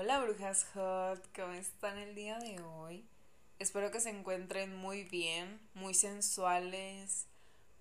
[0.00, 3.04] Hola brujas hot, ¿cómo están el día de hoy?
[3.58, 7.26] Espero que se encuentren muy bien, muy sensuales,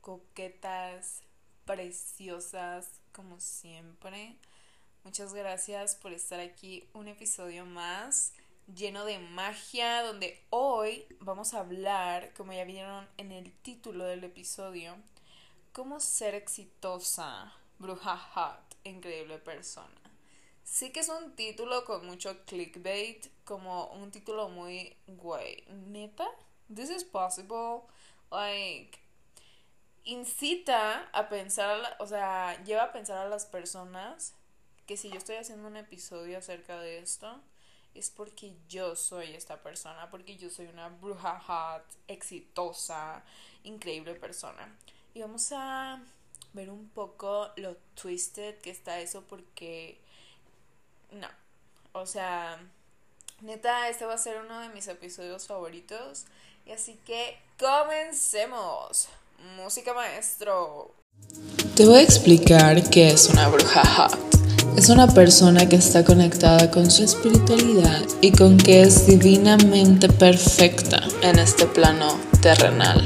[0.02, 1.22] coquetas,
[1.66, 4.36] preciosas, como siempre.
[5.04, 8.34] Muchas gracias por estar aquí un episodio más
[8.65, 14.24] lleno de magia, donde hoy vamos a hablar, como ya vieron en el título del
[14.24, 14.96] episodio,
[15.72, 20.06] cómo ser exitosa, bruja hot, increíble persona.
[20.70, 26.28] Sí que es un título con mucho clickbait, como un título muy güey, neta,
[26.68, 27.84] this is possible,
[28.30, 29.00] like
[30.04, 34.34] incita a pensar, o sea, lleva a pensar a las personas
[34.86, 37.41] que si yo estoy haciendo un episodio acerca de esto,
[37.96, 43.24] es porque yo soy esta persona, porque yo soy una bruja hot, exitosa,
[43.63, 44.77] increíble persona.
[45.13, 46.04] Y vamos a
[46.52, 50.05] ver un poco lo twisted que está eso porque
[51.12, 51.28] no.
[51.94, 52.60] O sea,
[53.42, 56.26] neta, este va a ser uno de mis episodios favoritos.
[56.66, 59.10] Y así que comencemos.
[59.55, 60.94] Música maestro.
[61.76, 64.17] Te voy a explicar qué es una bruja hot.
[64.77, 71.02] Es una persona que está conectada con su espiritualidad y con que es divinamente perfecta
[71.21, 73.05] en este plano terrenal.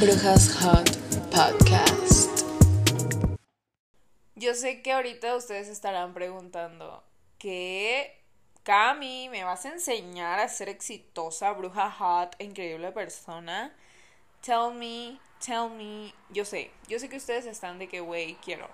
[0.00, 0.90] Brujas Hot
[1.30, 2.44] Podcast.
[4.34, 7.02] Yo sé que ahorita ustedes estarán preguntando,
[7.44, 8.22] ¿qué?
[8.62, 13.70] Cami, ¿me vas a enseñar a ser exitosa, bruja hot, increíble persona?
[14.40, 16.14] Tell me, tell me.
[16.30, 18.66] Yo sé, yo sé que ustedes están de que, güey, quiero.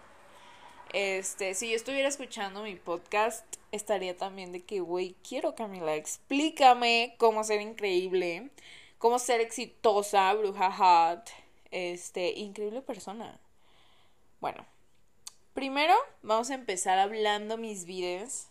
[0.93, 7.17] Este, si yo estuviera escuchando mi podcast, estaría también de que, güey, quiero Camila, explícame
[7.19, 8.51] cómo ser increíble,
[8.99, 11.29] cómo ser exitosa, bruja hot,
[11.73, 13.41] este, increíble persona.
[14.41, 14.65] Bueno,
[15.55, 18.50] primero vamos a empezar hablando mis vidas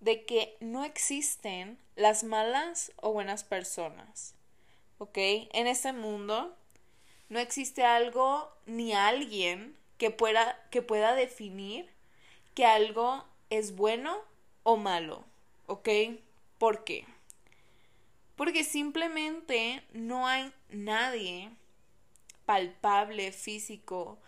[0.00, 4.34] de que no existen las malas o buenas personas.
[4.98, 5.16] ¿Ok?
[5.16, 6.56] En este mundo
[7.28, 11.90] no existe algo ni alguien que pueda, que pueda definir
[12.54, 14.18] que algo es bueno
[14.62, 15.24] o malo.
[15.66, 15.88] ¿Ok?
[16.58, 17.06] ¿Por qué?
[18.36, 21.50] Porque simplemente no hay nadie
[22.46, 24.18] palpable, físico,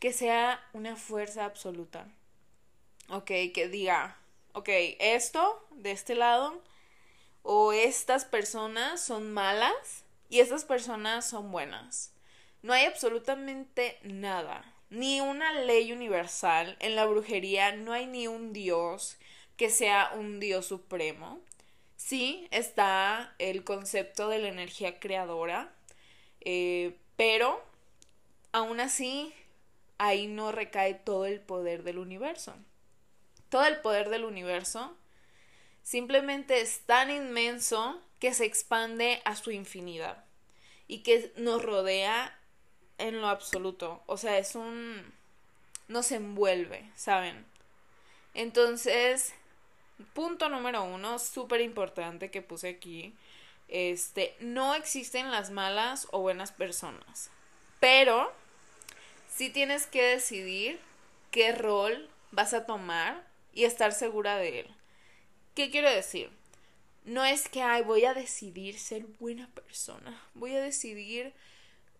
[0.00, 2.06] que sea una fuerza absoluta.
[3.08, 3.26] ¿Ok?
[3.26, 4.16] Que diga,
[4.58, 6.60] ok, esto de este lado
[7.42, 12.12] o estas personas son malas y estas personas son buenas.
[12.62, 16.76] No hay absolutamente nada, ni una ley universal.
[16.80, 19.16] En la brujería no hay ni un dios
[19.56, 21.38] que sea un dios supremo.
[21.96, 25.72] Sí está el concepto de la energía creadora,
[26.40, 27.62] eh, pero
[28.50, 29.32] aún así
[29.98, 32.56] ahí no recae todo el poder del universo.
[33.48, 34.96] Todo el poder del universo
[35.82, 40.24] simplemente es tan inmenso que se expande a su infinidad
[40.86, 42.36] y que nos rodea
[42.98, 44.02] en lo absoluto.
[44.06, 45.12] O sea, es un...
[45.86, 47.46] nos envuelve, ¿saben?
[48.34, 49.34] Entonces,
[50.12, 53.14] punto número uno, súper importante que puse aquí.
[53.68, 57.30] Este, no existen las malas o buenas personas.
[57.80, 58.32] Pero,
[59.28, 60.80] sí tienes que decidir
[61.30, 63.27] qué rol vas a tomar
[63.58, 64.66] y estar segura de él.
[65.56, 66.30] ¿Qué quiero decir?
[67.04, 71.32] No es que, ay, voy a decidir ser buena persona, voy a decidir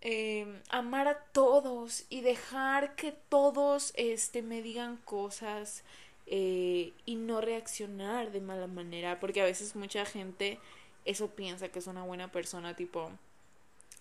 [0.00, 5.82] eh, amar a todos y dejar que todos este, me digan cosas
[6.26, 10.60] eh, y no reaccionar de mala manera, porque a veces mucha gente
[11.04, 13.10] eso piensa que es una buena persona, tipo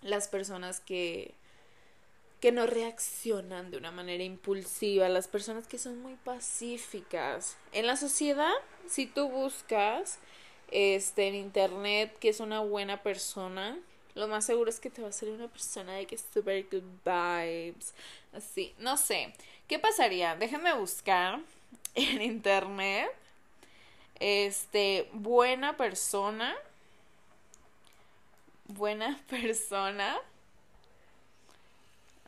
[0.03, 1.33] las personas que
[2.39, 7.57] que no reaccionan de una manera impulsiva, las personas que son muy pacíficas.
[7.71, 8.53] En la sociedad,
[8.87, 10.19] si tú buscas
[10.69, 13.77] este en internet que es una buena persona,
[14.13, 16.63] lo más seguro es que te va a salir una persona de que es super
[16.71, 17.93] good vibes,
[18.33, 19.33] así, no sé.
[19.67, 20.35] ¿Qué pasaría?
[20.35, 21.39] Déjenme buscar
[21.95, 23.09] en internet
[24.19, 26.55] este buena persona
[28.65, 30.19] buena persona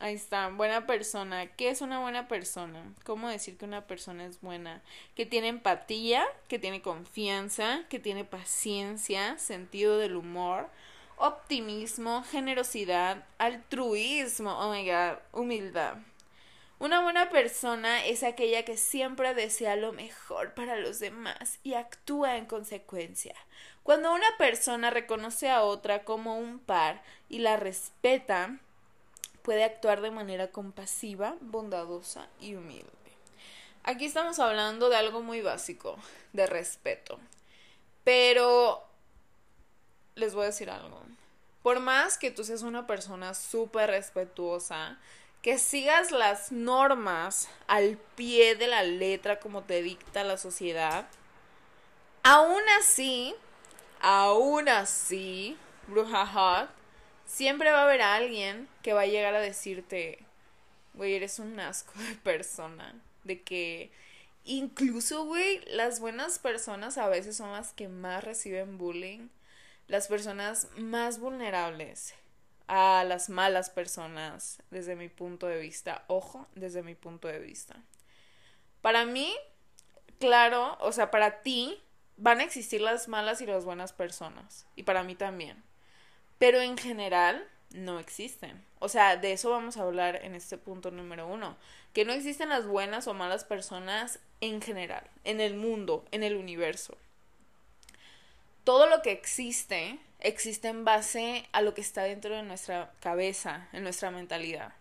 [0.02, 1.46] Ahí está, buena persona.
[1.46, 2.82] ¿Qué es una buena persona?
[3.04, 4.80] ¿Cómo decir que una persona es buena?
[5.14, 10.70] Que tiene empatía, que tiene confianza, que tiene paciencia, sentido del humor,
[11.18, 15.96] optimismo, generosidad, altruismo, oh my god, humildad.
[16.78, 22.38] Una buena persona es aquella que siempre desea lo mejor para los demás y actúa
[22.38, 23.34] en consecuencia.
[23.82, 28.58] Cuando una persona reconoce a otra como un par y la respeta,
[29.42, 32.90] puede actuar de manera compasiva, bondadosa y humilde.
[33.82, 35.96] aquí estamos hablando de algo muy básico,
[36.32, 37.18] de respeto.
[38.04, 38.84] Pero
[40.14, 41.02] les voy a decir algo.
[41.62, 44.98] Por más que tú seas una persona súper respetuosa,
[45.42, 51.06] que sigas las normas al pie de la letra como te dicta la sociedad,
[52.22, 53.34] aún así,
[54.00, 56.70] aún así, bruja
[57.30, 60.18] siempre va a haber alguien que va a llegar a decirte,
[60.94, 63.92] güey, eres un asco de persona, de que
[64.44, 69.28] incluso, güey, las buenas personas a veces son las que más reciben bullying,
[69.86, 72.14] las personas más vulnerables
[72.66, 76.04] a las malas personas desde mi punto de vista.
[76.08, 77.82] Ojo, desde mi punto de vista.
[78.82, 79.32] Para mí,
[80.18, 81.80] claro, o sea, para ti
[82.16, 84.66] van a existir las malas y las buenas personas.
[84.74, 85.69] Y para mí también.
[86.40, 88.64] Pero en general no existen.
[88.78, 91.58] O sea, de eso vamos a hablar en este punto número uno.
[91.92, 96.36] Que no existen las buenas o malas personas en general, en el mundo, en el
[96.36, 96.96] universo.
[98.64, 103.68] Todo lo que existe existe en base a lo que está dentro de nuestra cabeza,
[103.74, 104.72] en nuestra mentalidad.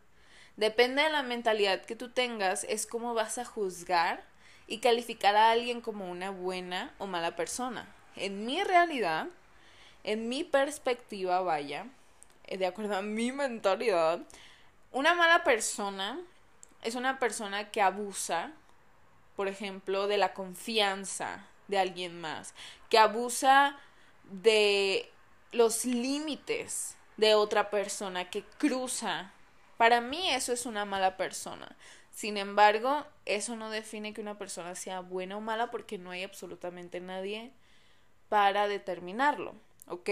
[0.56, 4.24] Depende de la mentalidad que tú tengas, es cómo vas a juzgar
[4.66, 7.86] y calificar a alguien como una buena o mala persona.
[8.16, 9.28] En mi realidad,
[10.04, 11.88] en mi perspectiva, vaya,
[12.48, 14.22] eh, de acuerdo a mi mentalidad,
[14.92, 16.19] una mala persona
[16.81, 18.51] es una persona que abusa,
[19.36, 22.54] por ejemplo, de la confianza de alguien más,
[22.90, 23.78] que abusa
[24.24, 25.12] de
[25.51, 29.31] los límites de otra persona que cruza.
[29.78, 31.75] Para mí eso es una mala persona.
[32.12, 36.24] Sin embargo, eso no define que una persona sea buena o mala porque no hay
[36.24, 37.52] absolutamente nadie
[38.30, 39.56] para determinarlo,
[39.90, 40.10] ¿ok?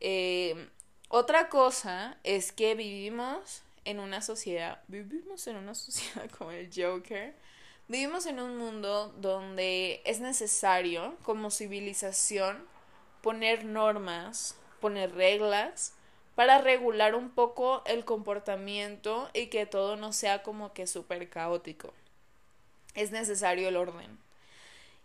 [0.00, 0.68] Eh,
[1.08, 7.34] otra cosa es que vivimos en una sociedad, vivimos en una sociedad como el Joker,
[7.88, 12.64] vivimos en un mundo donde es necesario como civilización
[13.22, 15.94] poner normas, poner reglas
[16.34, 21.92] para regular un poco el comportamiento y que todo no sea como que súper caótico.
[22.94, 24.18] Es necesario el orden.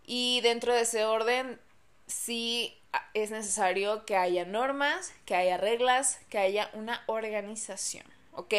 [0.06, 1.60] Y dentro de ese orden
[2.08, 2.78] sí
[3.14, 8.54] es necesario que haya normas, que haya reglas, que haya una organización, ¿ok?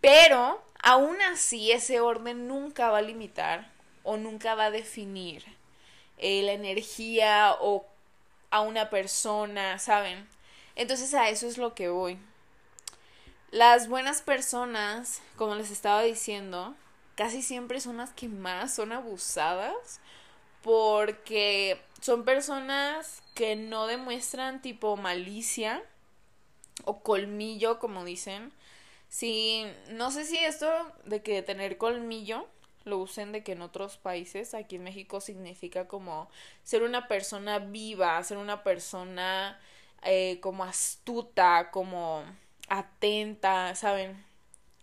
[0.00, 3.70] Pero aún así ese orden nunca va a limitar
[4.02, 5.44] o nunca va a definir
[6.18, 7.86] eh, la energía o
[8.50, 10.28] a una persona, ¿saben?
[10.76, 12.18] Entonces a eso es lo que voy.
[13.50, 16.74] Las buenas personas, como les estaba diciendo,
[17.14, 20.00] casi siempre son las que más son abusadas
[20.62, 25.82] porque son personas que no demuestran tipo malicia
[26.84, 28.52] o colmillo, como dicen.
[29.08, 30.68] Sí, no sé si esto
[31.06, 32.46] de que tener colmillo
[32.84, 36.28] lo usen de que en otros países, aquí en México significa como
[36.62, 39.58] ser una persona viva, ser una persona
[40.02, 42.22] eh, como astuta, como
[42.68, 44.22] atenta, ¿saben?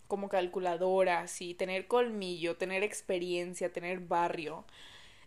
[0.08, 4.64] Como calculadora, así, tener colmillo, tener experiencia, tener barrio.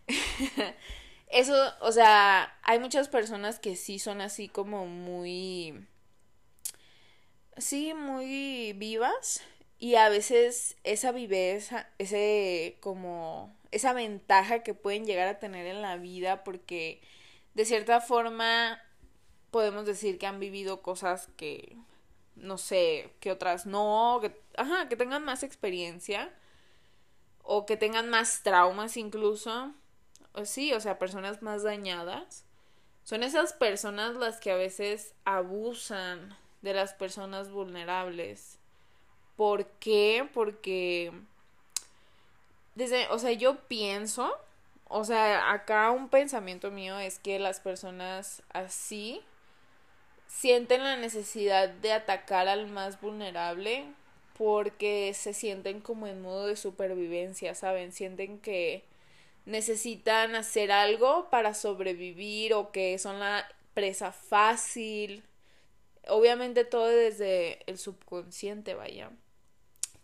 [1.28, 5.86] Eso, o sea, hay muchas personas que sí son así como muy...
[7.58, 9.42] Sí, muy vivas
[9.78, 15.82] y a veces esa viveza, ese como esa ventaja que pueden llegar a tener en
[15.82, 17.02] la vida porque
[17.54, 18.80] de cierta forma
[19.50, 21.76] podemos decir que han vivido cosas que
[22.36, 26.32] no sé, que otras no, que ajá, que tengan más experiencia
[27.42, 29.74] o que tengan más traumas incluso.
[30.44, 32.44] Sí, o sea, personas más dañadas.
[33.04, 38.58] Son esas personas las que a veces abusan de las personas vulnerables
[39.36, 40.28] ¿Por qué?
[40.32, 41.12] Porque
[42.74, 44.34] desde, o sea, yo pienso,
[44.88, 49.22] o sea, acá un pensamiento mío es que las personas así
[50.26, 53.84] sienten la necesidad de atacar al más vulnerable
[54.38, 57.92] porque se sienten como en modo de supervivencia, ¿saben?
[57.92, 58.84] Sienten que
[59.46, 65.24] necesitan hacer algo para sobrevivir o que son la presa fácil.
[66.08, 69.10] Obviamente todo desde el subconsciente, vaya.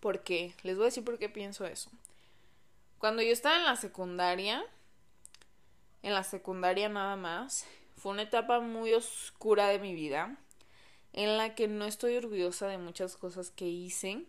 [0.01, 0.55] ¿Por qué?
[0.63, 1.91] Les voy a decir por qué pienso eso.
[2.99, 4.65] Cuando yo estaba en la secundaria,
[6.03, 10.37] en la secundaria nada más, fue una etapa muy oscura de mi vida,
[11.13, 14.25] en la que no estoy orgullosa de muchas cosas que hice.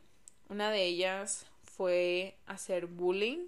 [0.50, 3.48] Una de ellas fue hacer bullying.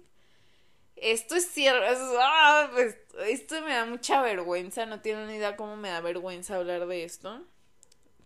[0.96, 1.84] Esto es cierto,
[2.20, 6.56] ah, pues, esto me da mucha vergüenza, no tienen ni idea cómo me da vergüenza
[6.56, 7.42] hablar de esto,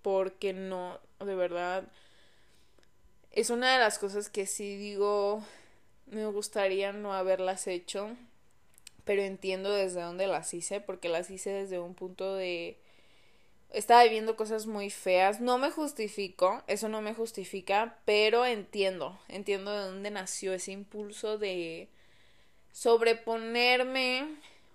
[0.02, 1.84] porque no, de verdad,
[3.32, 5.42] es una de las cosas que sí digo,
[6.06, 8.10] Me gustaría no haberlas hecho,
[9.04, 12.78] pero entiendo desde dónde las hice, porque las hice desde un punto de...
[13.70, 15.40] Estaba viviendo cosas muy feas.
[15.40, 21.38] No me justifico, eso no me justifica, pero entiendo, entiendo de dónde nació ese impulso
[21.38, 21.88] de
[22.72, 24.26] sobreponerme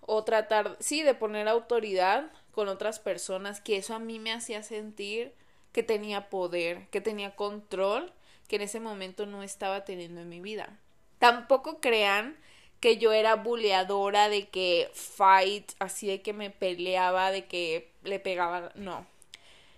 [0.02, 4.64] o tratar, sí, de poner autoridad con otras personas, que eso a mí me hacía
[4.64, 5.34] sentir
[5.72, 8.14] que tenía poder, que tenía control,
[8.48, 10.78] que en ese momento no estaba teniendo en mi vida.
[11.20, 12.38] Tampoco crean
[12.80, 18.20] que yo era buleadora de que fight, así de que me peleaba, de que le
[18.20, 19.06] pegaba, no.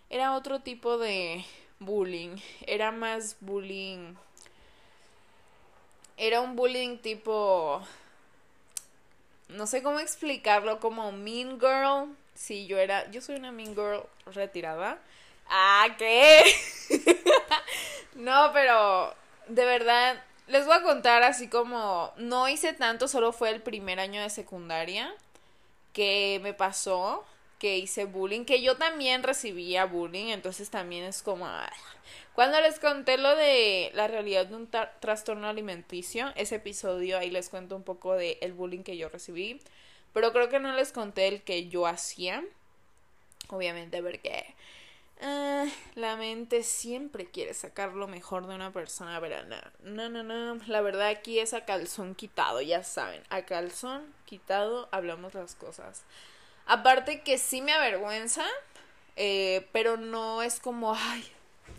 [0.09, 1.45] Era otro tipo de
[1.79, 4.15] bullying, era más bullying.
[6.17, 7.81] Era un bullying tipo
[9.50, 12.16] no sé cómo explicarlo, como Mean Girl.
[12.36, 15.00] Sí, yo era, yo soy una Mean Girl retirada.
[15.50, 16.44] Ah, ¿qué?
[18.16, 19.13] no, pero
[19.48, 24.00] de verdad, les voy a contar así como, no hice tanto, solo fue el primer
[24.00, 25.13] año de secundaria
[25.94, 27.25] que me pasó,
[27.60, 31.48] que hice bullying, que yo también recibía bullying, entonces también es como,
[32.34, 37.50] cuando les conté lo de la realidad de un trastorno alimenticio, ese episodio ahí les
[37.50, 39.60] cuento un poco de el bullying que yo recibí,
[40.14, 42.44] pero creo que no les conté el que yo hacía.
[43.50, 44.54] Obviamente porque
[45.22, 50.24] uh, la mente siempre quiere sacar lo mejor de una persona, pero no, no, no,
[50.24, 55.56] no, la verdad aquí es a calzón quitado, ya saben, a calzón quitado hablamos las
[55.56, 56.04] cosas.
[56.67, 58.45] Aparte que sí me avergüenza,
[59.15, 61.25] eh, pero no es como, ay,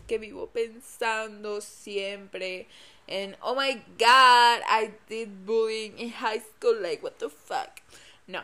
[0.07, 2.67] que vivo pensando siempre
[3.07, 7.81] en, oh my god, I did bullying in high school, like, what the fuck.
[8.27, 8.43] No.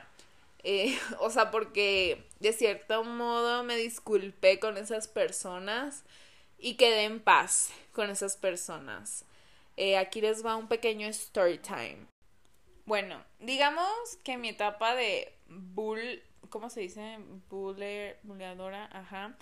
[0.63, 6.03] Eh, o sea, porque de cierto modo me disculpé con esas personas
[6.57, 9.25] y quedé en paz con esas personas.
[9.77, 12.07] Eh, aquí les va un pequeño story time.
[12.85, 17.17] Bueno, digamos que mi etapa de bull, ¿cómo se dice?
[17.49, 19.35] Buller, bulleadora, ajá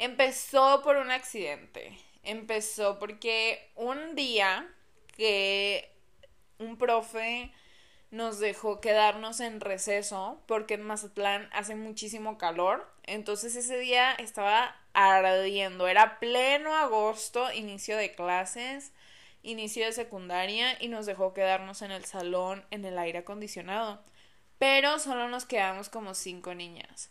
[0.00, 1.94] Empezó por un accidente.
[2.22, 4.66] Empezó porque un día
[5.14, 5.92] que
[6.58, 7.52] un profe
[8.10, 12.90] nos dejó quedarnos en receso porque en Mazatlán hace muchísimo calor.
[13.02, 15.86] Entonces ese día estaba ardiendo.
[15.86, 18.92] Era pleno agosto, inicio de clases,
[19.42, 24.02] inicio de secundaria y nos dejó quedarnos en el salón en el aire acondicionado.
[24.60, 27.08] Pero solo nos quedamos como cinco niñas.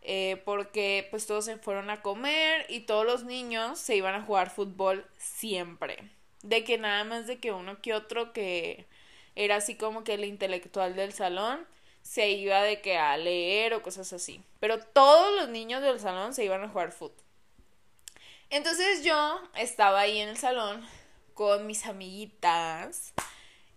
[0.00, 4.22] Eh, porque pues todos se fueron a comer y todos los niños se iban a
[4.22, 5.98] jugar fútbol siempre.
[6.42, 8.86] De que nada más de que uno que otro que
[9.34, 11.66] era así como que el intelectual del salón
[12.00, 14.40] se iba de que a leer o cosas así.
[14.58, 17.22] Pero todos los niños del salón se iban a jugar fútbol.
[18.48, 20.82] Entonces yo estaba ahí en el salón
[21.34, 23.12] con mis amiguitas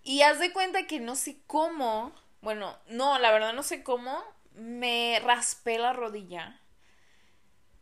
[0.03, 4.23] y haz de cuenta que no sé cómo, bueno, no, la verdad no sé cómo,
[4.53, 6.59] me raspé la rodilla.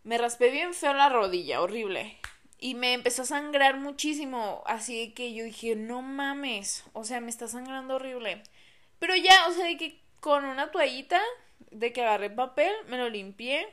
[0.04, 2.18] Me raspé bien feo la rodilla, horrible.
[2.60, 4.64] Y me empezó a sangrar muchísimo.
[4.66, 6.86] Así que yo dije, no mames.
[6.94, 8.42] O sea, me está sangrando horrible.
[9.00, 11.22] Pero ya, o sea, de que con una toallita,
[11.72, 13.68] de que agarré papel, me lo limpié.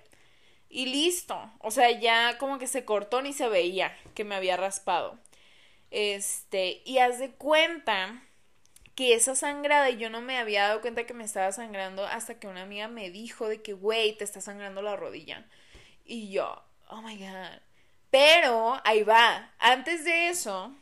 [0.69, 1.39] Y listo.
[1.61, 5.19] O sea, ya como que se cortó ni se veía que me había raspado.
[5.91, 8.24] Este, y haz de cuenta
[8.95, 12.39] que esa sangrada y yo no me había dado cuenta que me estaba sangrando hasta
[12.39, 15.45] que una amiga me dijo de que, güey, te está sangrando la rodilla.
[16.05, 17.61] Y yo, oh my god.
[18.11, 20.73] Pero ahí va, antes de eso,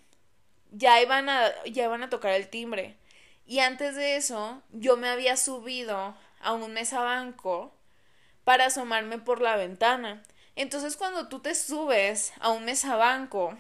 [0.71, 2.97] ya iban a, ya iban a tocar el timbre.
[3.47, 7.75] Y antes de eso, yo me había subido a un mesabanco
[8.45, 10.23] para asomarme por la ventana.
[10.57, 13.57] Entonces, cuando tú te subes a un mesabanco,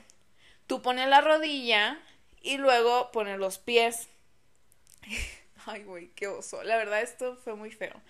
[0.66, 1.98] tú pones la rodilla
[2.42, 4.08] y luego pones los pies.
[5.66, 6.62] Ay, güey, qué oso.
[6.62, 8.00] La verdad, esto fue muy feo.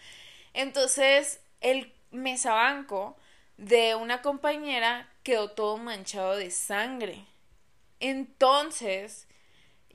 [0.55, 3.17] Entonces, el mesabanco
[3.57, 7.25] de una compañera quedó todo manchado de sangre.
[8.01, 9.29] Entonces,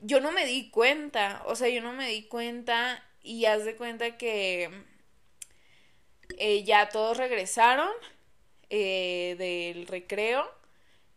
[0.00, 3.76] yo no me di cuenta, o sea, yo no me di cuenta y haz de
[3.76, 4.70] cuenta que
[6.38, 7.90] eh, ya todos regresaron
[8.70, 10.50] eh, del recreo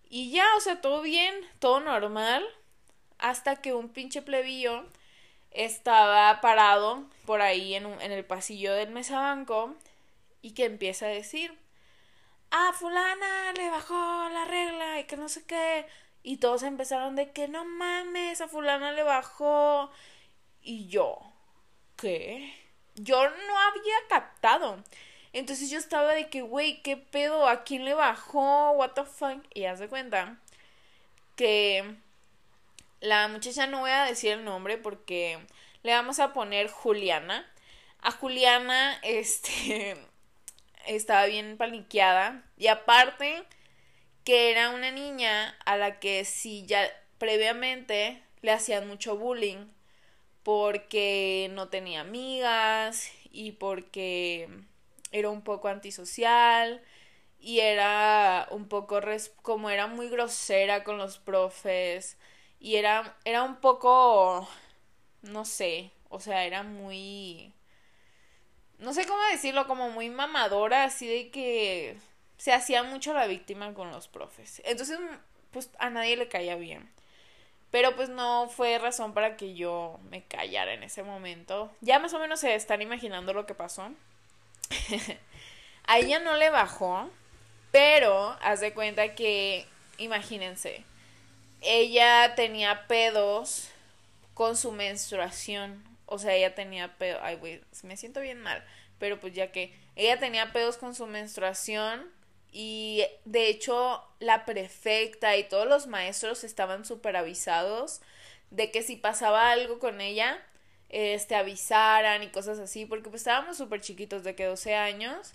[0.10, 2.46] y ya, o sea, todo bien, todo normal,
[3.18, 4.86] hasta que un pinche plebillo
[5.51, 9.75] estaba parado por ahí en, en el pasillo del mesabanco
[10.41, 11.58] y que empieza a decir,
[12.51, 13.96] ah, fulana le bajó
[14.29, 15.86] la regla y que no sé qué.
[16.24, 19.91] Y todos empezaron de que no mames, a fulana le bajó.
[20.62, 21.20] Y yo,
[21.98, 22.53] ¿qué?
[22.96, 24.84] Yo no había captado.
[25.34, 27.48] Entonces yo estaba de que, güey, ¿qué pedo?
[27.48, 28.72] ¿A quién le bajó?
[28.72, 29.43] ¿What the fuck?
[29.53, 30.38] Y haz de cuenta
[31.36, 31.96] que
[33.01, 35.39] la muchacha no voy a decir el nombre porque
[35.84, 37.51] le vamos a poner Juliana.
[38.00, 39.98] A Juliana, este,
[40.88, 42.43] estaba bien paniqueada.
[42.58, 43.43] Y aparte,
[44.24, 49.67] que era una niña a la que sí ya previamente le hacían mucho bullying
[50.43, 54.50] porque no tenía amigas y porque
[55.12, 56.81] era un poco antisocial
[57.39, 59.00] y era un poco
[59.41, 62.17] como era muy grosera con los profes
[62.62, 64.48] y era era un poco
[65.24, 67.53] no sé, o sea, era muy
[68.82, 71.98] no sé cómo decirlo, como muy mamadora, así de que
[72.38, 74.62] se hacía mucho la víctima con los profes.
[74.65, 75.00] Entonces,
[75.51, 76.89] pues a nadie le caía bien.
[77.70, 81.72] Pero pues no fue razón para que yo me callara en ese momento.
[81.82, 83.91] Ya más o menos se están imaginando lo que pasó.
[85.86, 87.08] a ella no le bajó,
[87.72, 89.68] pero haz de cuenta que,
[90.00, 90.84] imagínense,
[91.62, 93.70] ella tenía pedos
[94.34, 95.84] con su menstruación.
[96.06, 97.22] O sea, ella tenía pedos.
[97.24, 98.63] Ay, güey, me siento bien mal.
[99.00, 102.12] Pero pues ya que ella tenía pedos con su menstruación
[102.51, 108.01] y de hecho la prefecta y todos los maestros estaban súper avisados
[108.51, 110.39] de que si pasaba algo con ella,
[110.89, 115.34] este, avisaran y cosas así, porque pues estábamos súper chiquitos, de que 12 años,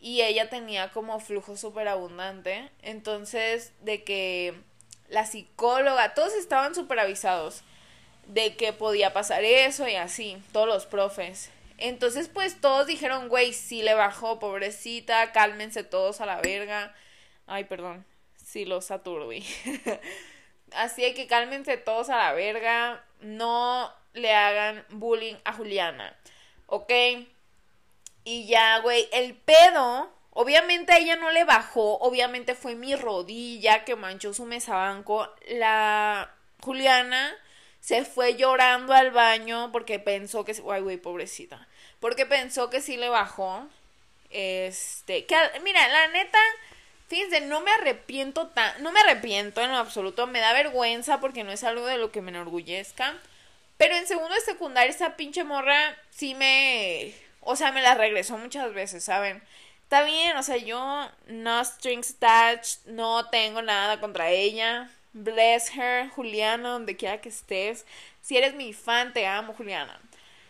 [0.00, 4.54] y ella tenía como flujo súper abundante, entonces de que
[5.08, 7.62] la psicóloga, todos estaban súper avisados
[8.26, 11.50] de que podía pasar eso y así, todos los profes.
[11.78, 16.94] Entonces, pues todos dijeron, güey, sí le bajó, pobrecita, cálmense todos a la verga.
[17.46, 18.04] Ay, perdón,
[18.44, 19.44] sí los aturdí.
[20.72, 26.14] Así que cálmense todos a la verga, no le hagan bullying a Juliana,
[26.66, 26.92] ¿ok?
[28.24, 33.84] Y ya, güey, el pedo, obviamente a ella no le bajó, obviamente fue mi rodilla
[33.84, 35.28] que manchó su mesabanco.
[35.48, 36.30] La
[36.62, 37.36] Juliana
[37.80, 41.66] se fue llorando al baño porque pensó que, ay, güey, pobrecita,
[42.00, 43.68] porque pensó que sí le bajó.
[44.30, 46.38] Este, que mira, la neta,
[47.08, 51.44] fíjense, no me arrepiento tan, no me arrepiento en lo absoluto, me da vergüenza porque
[51.44, 53.14] no es algo de lo que me enorgullezca.
[53.78, 58.36] Pero en segundo de secundaria esa pinche morra sí me, o sea, me la regresó
[58.36, 59.42] muchas veces, ¿saben?
[59.88, 64.90] Está bien, o sea, yo no strings attached, no tengo nada contra ella.
[65.14, 67.86] Bless her, Juliana, donde quiera que estés.
[68.20, 69.98] Si eres mi fan, te amo, Juliana.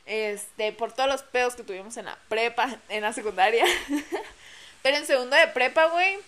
[0.07, 3.64] Este, por todos los pedos que tuvimos en la prepa, en la secundaria.
[4.83, 6.18] Pero en segundo de prepa, güey,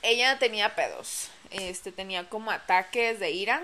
[0.00, 1.28] ella tenía pedos.
[1.50, 3.62] Este, tenía como ataques de ira.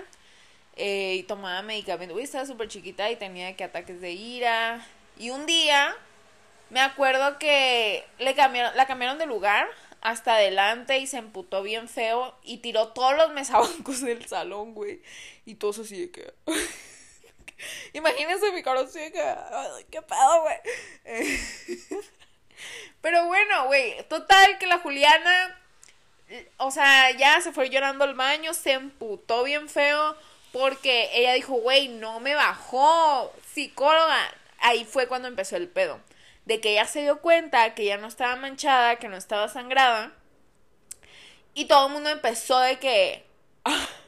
[0.75, 2.13] Eh, y tomaba medicamento.
[2.13, 4.85] Güey, estaba súper chiquita y tenía que ataques de ira.
[5.17, 5.97] Y un día,
[6.71, 9.67] me acuerdo que le cambiaron, la cambiaron de lugar
[9.99, 15.01] hasta adelante y se emputó bien feo y tiró todos los mesabancos del salón, güey.
[15.45, 16.33] Y todos así de que...
[17.93, 19.35] Imagínense mi cara así de que...
[19.91, 20.57] ¿Qué pedo, güey?
[23.01, 24.01] Pero bueno, güey.
[24.07, 25.59] Total que la Juliana...
[26.55, 30.15] O sea, ya se fue llorando al baño, se emputó bien feo
[30.53, 34.33] porque ella dijo, güey, no me bajó, psicóloga.
[34.59, 35.99] Ahí fue cuando empezó el pedo
[36.45, 40.13] de que ella se dio cuenta que ya no estaba manchada, que no estaba sangrada.
[41.53, 43.25] Y todo el mundo empezó de que...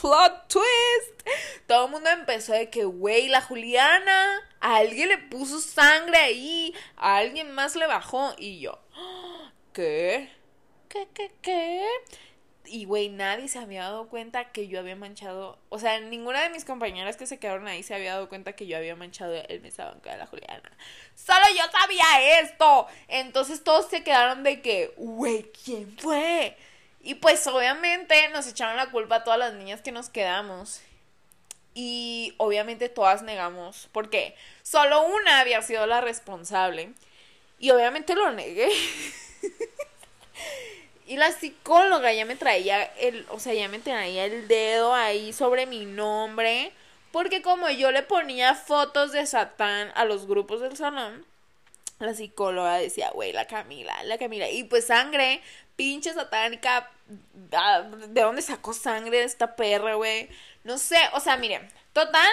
[0.00, 1.28] plot twist.
[1.66, 6.74] Todo el mundo empezó de que, güey, la Juliana, a alguien le puso sangre ahí,
[6.96, 8.34] a alguien más le bajó.
[8.38, 8.78] Y yo,
[9.72, 10.30] ¿qué?
[10.88, 11.86] ¿Qué, qué, qué?
[12.64, 15.58] Y, güey, nadie se había dado cuenta que yo había manchado.
[15.68, 18.66] O sea, ninguna de mis compañeras que se quedaron ahí se había dado cuenta que
[18.66, 20.70] yo había manchado el mesabanco de la Juliana.
[21.14, 22.86] Solo yo sabía esto.
[23.08, 26.56] Entonces todos se quedaron de que, güey, ¿quién fue?
[27.02, 30.80] Y pues obviamente nos echaron la culpa a todas las niñas que nos quedamos.
[31.74, 33.88] Y obviamente todas negamos.
[33.92, 36.92] Porque solo una había sido la responsable.
[37.58, 38.68] Y obviamente lo negué.
[41.12, 45.34] y la psicóloga ya me traía el, o sea, ya me traía el dedo ahí
[45.34, 46.72] sobre mi nombre.
[47.10, 51.26] Porque como yo le ponía fotos de Satán a los grupos del salón,
[51.98, 54.48] la psicóloga decía, güey, la Camila, la Camila.
[54.48, 55.42] Y pues sangre,
[55.76, 56.90] pinche satánica.
[57.52, 60.30] Ah, ¿De dónde sacó sangre esta perra, güey?
[60.64, 62.30] No sé, o sea, miren, total,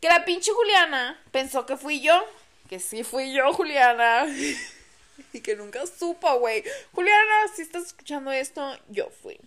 [0.00, 2.24] que la pinche Juliana pensó que fui yo.
[2.68, 4.26] Que sí fui yo, Juliana.
[5.32, 6.64] y que nunca supo, güey.
[6.92, 9.38] Juliana, si estás escuchando esto, yo fui.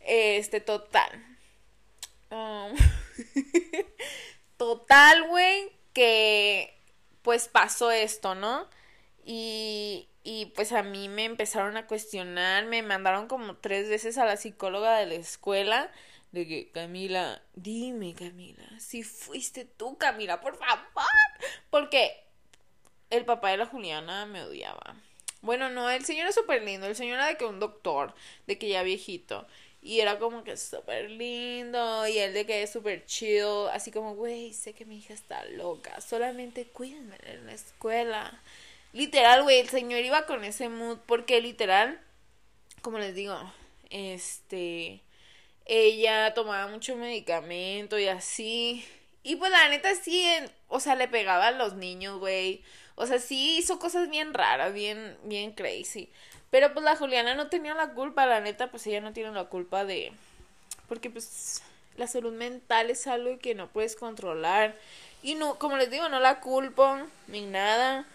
[0.00, 1.10] Este, total.
[2.30, 2.74] Um,
[4.56, 6.74] total, güey, que
[7.22, 8.68] pues pasó esto, ¿no?
[9.24, 14.26] Y, y pues a mí me empezaron a cuestionar, me mandaron como tres veces a
[14.26, 15.90] la psicóloga de la escuela
[16.32, 20.84] de que Camila, dime Camila, si fuiste tú Camila, por favor,
[21.70, 22.23] porque
[23.16, 24.96] el papá de la Juliana me odiaba.
[25.40, 28.14] Bueno, no, el señor es súper lindo, el señor era de que un doctor,
[28.46, 29.46] de que ya viejito.
[29.84, 32.08] Y era como que súper lindo.
[32.08, 33.68] Y él de que es súper chill.
[33.70, 36.00] Así como, güey, sé que mi hija está loca.
[36.00, 38.40] Solamente cuídenme en la escuela.
[38.94, 40.98] Literal, güey, el señor iba con ese mood.
[41.06, 42.00] Porque literal,
[42.80, 43.38] como les digo,
[43.90, 45.02] este.
[45.66, 48.86] Ella tomaba mucho medicamento y así.
[49.22, 50.26] Y pues la neta sí,
[50.68, 52.62] o sea, le pegaba a los niños, güey.
[52.96, 56.10] O sea, sí hizo cosas bien raras, bien, bien crazy.
[56.50, 59.46] Pero pues la Juliana no tenía la culpa, la neta, pues ella no tiene la
[59.46, 60.12] culpa de...
[60.88, 61.62] Porque pues
[61.96, 64.76] la salud mental es algo que no puedes controlar.
[65.22, 68.06] Y no, como les digo, no la culpo ni nada.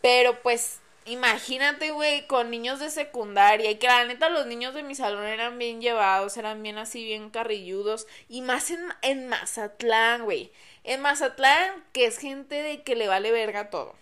[0.00, 3.70] Pero pues imagínate, güey, con niños de secundaria.
[3.70, 7.04] Y que la neta los niños de mi salón eran bien llevados, eran bien así,
[7.04, 8.08] bien carrilludos.
[8.28, 10.50] Y más en, en Mazatlán, güey.
[10.82, 13.94] En Mazatlán, que es gente de que le vale verga todo.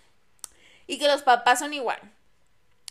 [0.86, 2.00] Y que los papás son igual.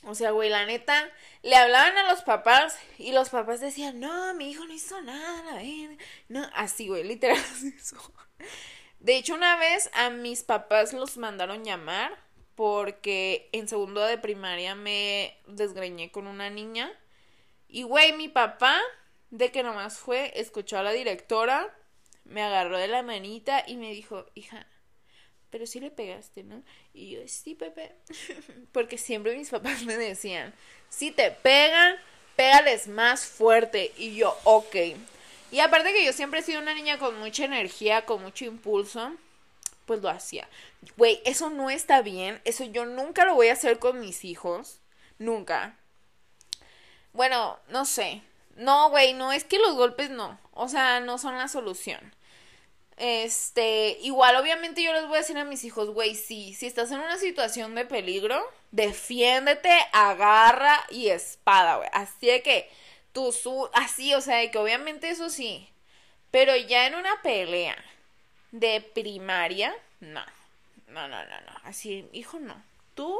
[0.03, 1.09] O sea, güey, la neta,
[1.43, 5.43] le hablaban a los papás y los papás decían, no, mi hijo no hizo nada,
[5.43, 5.61] la
[6.27, 7.37] No, así, güey, literal.
[8.99, 12.17] De hecho, una vez a mis papás los mandaron llamar
[12.55, 16.91] porque en segundo de primaria me desgreñé con una niña.
[17.67, 18.79] Y, güey, mi papá,
[19.29, 21.75] de que nomás fue, escuchó a la directora,
[22.25, 24.67] me agarró de la manita y me dijo, hija,
[25.49, 26.63] pero sí le pegaste, ¿no?
[26.93, 27.95] Y yo, sí, Pepe.
[28.71, 30.53] Porque siempre mis papás me decían,
[30.89, 31.95] si te pegan,
[32.35, 33.91] pégales más fuerte.
[33.97, 34.75] Y yo, ok.
[35.51, 39.13] Y aparte que yo siempre he sido una niña con mucha energía, con mucho impulso,
[39.85, 40.47] pues lo hacía.
[40.97, 42.41] Güey, eso no está bien.
[42.45, 44.79] Eso yo nunca lo voy a hacer con mis hijos.
[45.19, 45.77] Nunca.
[47.13, 48.21] Bueno, no sé.
[48.55, 50.39] No, güey, no, es que los golpes no.
[50.53, 52.13] O sea, no son la solución.
[53.03, 56.91] Este, igual obviamente yo les voy a decir a mis hijos, güey, sí, si estás
[56.91, 61.89] en una situación de peligro, defiéndete, agarra y espada, güey.
[61.93, 62.69] Así de que
[63.11, 63.33] tú,
[63.73, 65.67] así, o sea, de que obviamente eso sí,
[66.29, 67.75] pero ya en una pelea
[68.51, 70.23] de primaria, no,
[70.87, 72.53] no, no, no, no, así, hijo, no,
[72.93, 73.19] tú,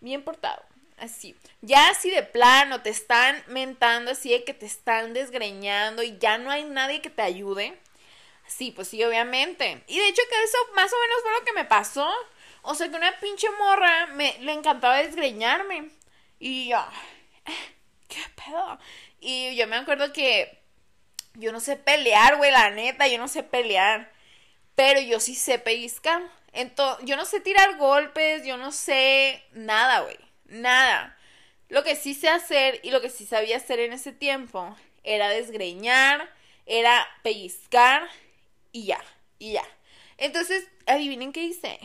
[0.00, 0.62] bien portado.
[0.96, 6.16] Así, ya así de plano te están mentando, así de que te están desgreñando y
[6.16, 7.76] ya no hay nadie que te ayude
[8.56, 9.82] Sí, pues sí, obviamente.
[9.86, 12.12] Y de hecho que eso más o menos fue lo que me pasó.
[12.62, 15.90] O sea que una pinche morra me le encantaba desgreñarme.
[16.38, 16.84] Y yo,
[18.08, 18.78] ¿qué pedo?
[19.20, 20.58] Y yo me acuerdo que
[21.34, 24.12] yo no sé pelear, güey, la neta, yo no sé pelear.
[24.74, 26.22] Pero yo sí sé pellizcar.
[26.52, 30.18] Entonces, yo no sé tirar golpes, yo no sé nada, güey.
[30.46, 31.16] Nada.
[31.68, 35.30] Lo que sí sé hacer y lo que sí sabía hacer en ese tiempo era
[35.30, 36.30] desgreñar,
[36.66, 38.08] era pellizcar
[38.72, 39.00] y ya,
[39.38, 39.64] y ya.
[40.18, 41.78] Entonces, adivinen qué hice.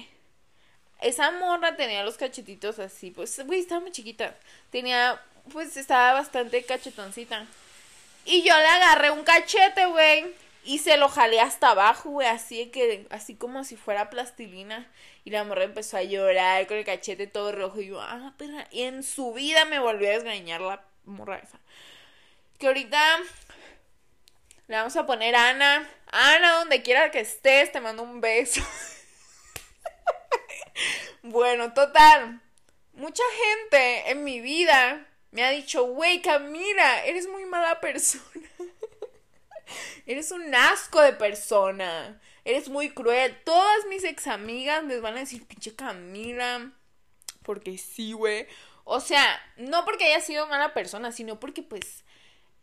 [1.01, 4.35] Esa morra tenía los cachetitos así, pues, güey, estaba muy chiquita.
[4.71, 5.21] Tenía,
[5.51, 7.45] pues, estaba bastante cachetoncita.
[8.25, 10.25] Y yo le agarré un cachete, güey.
[10.65, 14.85] Y se lo jalé hasta abajo, güey, así que, así como si fuera plastilina.
[15.23, 17.79] Y la morra empezó a llorar con el cachete todo rojo.
[17.79, 18.67] Y yo, ah, perra.
[18.71, 21.59] Y en su vida me volvió a desgañar la morra esa.
[22.59, 23.19] Que ahorita
[24.67, 25.87] le vamos a poner Ana.
[26.11, 28.61] Ana, donde quiera que estés, te mando un beso.
[31.23, 32.41] bueno, total.
[32.93, 38.23] Mucha gente en mi vida me ha dicho, güey, Camila, eres muy mala persona.
[40.05, 42.19] eres un asco de persona.
[42.45, 43.37] Eres muy cruel.
[43.43, 46.71] Todas mis ex amigas les van a decir, pinche Camila.
[47.43, 48.47] Porque sí, güey.
[48.85, 52.05] O sea, no porque haya sido mala persona, sino porque pues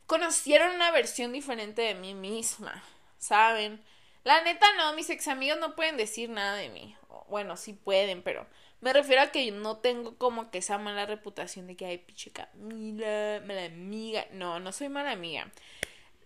[0.06, 2.82] conocieron una versión diferente de mí misma,
[3.24, 3.82] ¿saben?
[4.22, 6.96] La neta no, mis ex amigos no pueden decir nada de mí.
[7.28, 8.46] Bueno, sí pueden, pero
[8.80, 12.30] me refiero a que no tengo como que esa mala reputación de que hay pinche
[12.32, 14.26] Camila, mala amiga.
[14.32, 15.50] No, no soy mala amiga.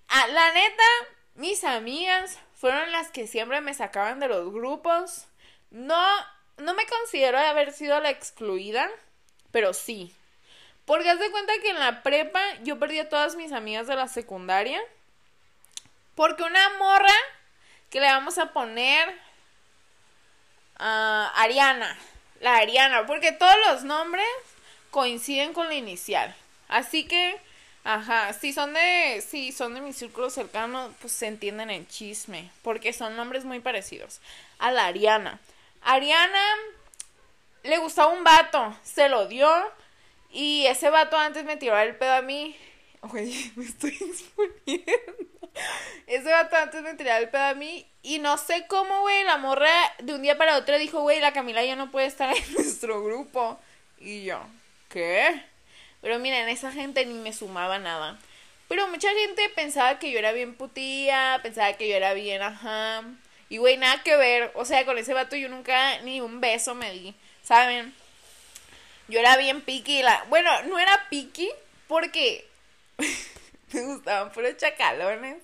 [0.09, 0.83] Ah, la neta,
[1.35, 5.27] mis amigas fueron las que siempre me sacaban de los grupos.
[5.71, 6.05] No,
[6.57, 8.89] no me considero haber sido la excluida,
[9.53, 10.15] pero sí,
[10.85, 13.95] porque haz de cuenta que en la prepa yo perdí a todas mis amigas de
[13.95, 14.81] la secundaria.
[16.19, 17.15] Porque una morra
[17.91, 19.17] que le vamos a poner
[20.77, 21.97] a Ariana.
[22.41, 23.07] La Ariana.
[23.07, 24.27] Porque todos los nombres
[24.91, 26.35] coinciden con la inicial.
[26.67, 27.41] Así que,
[27.85, 32.51] ajá, si son de, si son de mi círculo cercano, pues se entienden el chisme.
[32.63, 34.21] Porque son nombres muy parecidos.
[34.59, 35.39] A la Ariana.
[35.83, 36.43] Ariana
[37.63, 38.77] le gustaba un vato.
[38.83, 39.49] Se lo dio
[40.33, 42.59] y ese vato antes me tiró el pedo a mí.
[43.03, 44.93] Güey, me estoy exponiendo.
[46.07, 47.87] Ese vato antes me tiraba el pedo a mí.
[48.03, 51.33] Y no sé cómo, güey, la morra de un día para otro dijo, güey, la
[51.33, 53.59] Camila ya no puede estar en nuestro grupo.
[53.99, 54.41] Y yo,
[54.89, 55.43] ¿qué?
[56.01, 58.19] Pero miren, esa gente ni me sumaba nada.
[58.69, 63.03] Pero mucha gente pensaba que yo era bien putía, pensaba que yo era bien, ajá.
[63.49, 64.53] Y güey, nada que ver.
[64.55, 67.95] O sea, con ese vato yo nunca ni un beso me di, ¿saben?
[69.09, 70.03] Yo era bien piqui.
[70.03, 70.25] La...
[70.29, 71.51] Bueno, no era piqui
[71.89, 72.47] porque
[73.73, 75.43] me gustaban puros chacalones.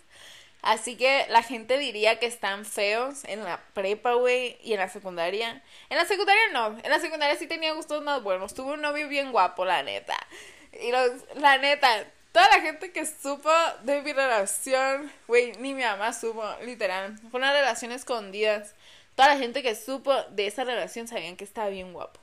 [0.64, 4.88] Así que la gente diría que están feos en la prepa, güey, y en la
[4.88, 5.62] secundaria.
[5.90, 8.54] En la secundaria no, en la secundaria sí tenía gustos más buenos.
[8.54, 10.16] Tuve un novio bien guapo, la neta.
[10.80, 13.50] Y los, la neta, toda la gente que supo
[13.82, 17.18] de mi relación, güey, ni mi mamá supo, literal.
[17.30, 18.64] Fue una relación escondida.
[19.16, 22.18] Toda la gente que supo de esa relación sabían que estaba bien guapo.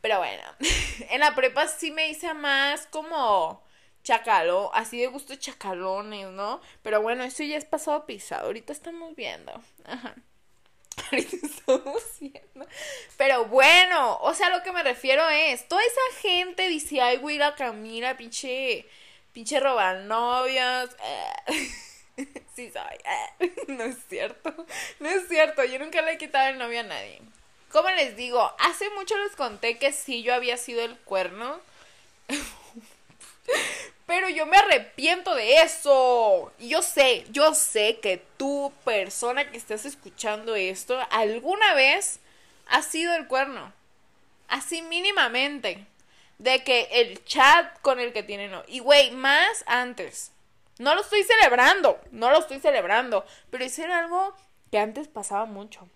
[0.00, 0.44] Pero bueno,
[1.10, 3.63] en la prepa sí me hice más como
[4.04, 6.60] chacalo, así de gusto chacalones, ¿no?
[6.82, 9.52] Pero bueno, eso ya es pasado pisado, ahorita estamos viendo.
[9.84, 10.14] Ajá.
[11.10, 12.68] Ahorita estamos viendo.
[13.16, 17.36] Pero bueno, o sea, lo que me refiero es, toda esa gente dice, ay, güey,
[17.36, 18.86] la Camila, pinche,
[19.32, 20.90] pinche roban novios.
[22.54, 23.50] sí soy.
[23.68, 24.54] no es cierto.
[25.00, 27.20] No es cierto, yo nunca le he quitado el novio a nadie.
[27.72, 31.60] Como les digo, hace mucho les conté que sí yo había sido el cuerno.
[34.06, 36.52] Pero yo me arrepiento de eso.
[36.58, 42.20] Yo sé, yo sé que tú, persona que estás escuchando esto, alguna vez
[42.66, 43.72] has sido el cuerno.
[44.48, 45.86] Así mínimamente.
[46.38, 48.52] De que el chat con el que tienen.
[48.68, 50.32] Y güey, más antes.
[50.78, 51.98] No lo estoy celebrando.
[52.10, 53.24] No lo estoy celebrando.
[53.50, 54.34] Pero era algo
[54.70, 55.88] que antes pasaba mucho.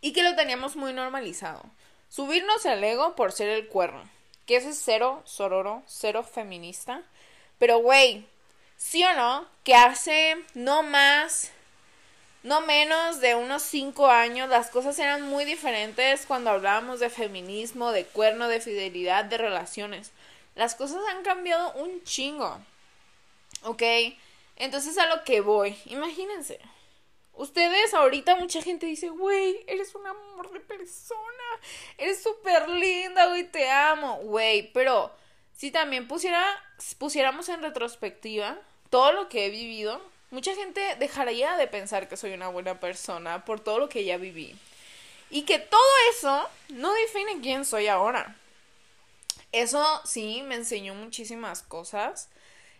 [0.00, 1.64] Y que lo teníamos muy normalizado.
[2.08, 4.08] Subirnos el ego por ser el cuerno
[4.48, 7.02] que eso es cero sororo, cero feminista.
[7.58, 8.26] Pero, güey,
[8.78, 9.46] ¿sí o no?
[9.62, 11.52] Que hace no más,
[12.42, 17.92] no menos de unos cinco años las cosas eran muy diferentes cuando hablábamos de feminismo,
[17.92, 20.12] de cuerno, de fidelidad, de relaciones.
[20.54, 22.58] Las cosas han cambiado un chingo.
[23.64, 23.82] ¿Ok?
[24.56, 26.58] Entonces a lo que voy, imagínense.
[27.38, 31.44] Ustedes ahorita mucha gente dice, güey, eres un amor de persona,
[31.96, 35.12] eres súper linda, güey, te amo, güey, pero
[35.56, 36.44] si también pusiera,
[36.98, 38.58] pusiéramos en retrospectiva
[38.90, 43.44] todo lo que he vivido, mucha gente dejaría de pensar que soy una buena persona
[43.44, 44.56] por todo lo que ya viví.
[45.30, 48.34] Y que todo eso no define quién soy ahora.
[49.52, 52.30] Eso sí me enseñó muchísimas cosas.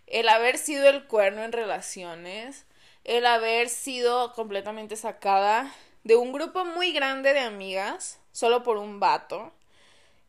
[0.09, 2.65] El haber sido el cuerno en relaciones,
[3.05, 5.73] el haber sido completamente sacada
[6.05, 9.53] de un grupo muy grande de amigas solo por un vato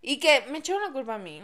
[0.01, 1.41] y que me echó la culpa a mí.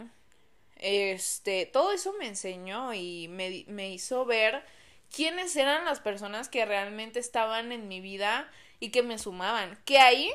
[0.76, 4.64] Este, todo eso me enseñó y me, me hizo ver
[5.14, 9.78] quiénes eran las personas que realmente estaban en mi vida y que me sumaban.
[9.84, 10.30] Que ahí,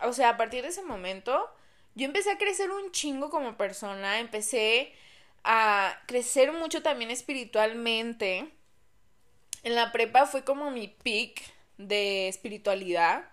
[0.00, 1.50] o sea, a partir de ese momento,
[1.94, 4.92] yo empecé a crecer un chingo como persona, empecé
[5.44, 8.50] a crecer mucho también espiritualmente
[9.64, 11.42] en la prepa fue como mi peak
[11.78, 13.24] de espiritualidad,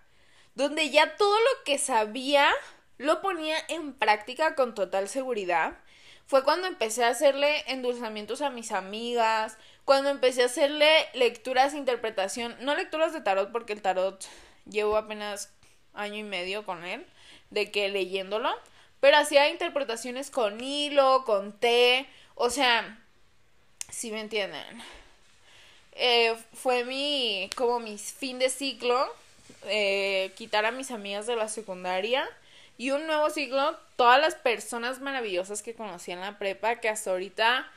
[0.55, 2.49] donde ya todo lo que sabía
[2.97, 5.77] lo ponía en práctica con total seguridad.
[6.25, 12.55] Fue cuando empecé a hacerle endulzamientos a mis amigas, cuando empecé a hacerle lecturas, interpretación,
[12.61, 14.25] no lecturas de tarot porque el tarot
[14.65, 15.53] llevo apenas
[15.93, 17.05] año y medio con él,
[17.49, 18.49] de que leyéndolo,
[19.01, 23.03] pero hacía interpretaciones con hilo, con té, o sea,
[23.89, 24.81] si me entienden.
[26.03, 29.07] Eh, fue mi, como mi fin de ciclo,
[29.67, 32.27] eh, quitar a mis amigas de la secundaria
[32.79, 37.11] y un nuevo ciclo, todas las personas maravillosas que conocí en la prepa, que hasta
[37.11, 37.71] ahorita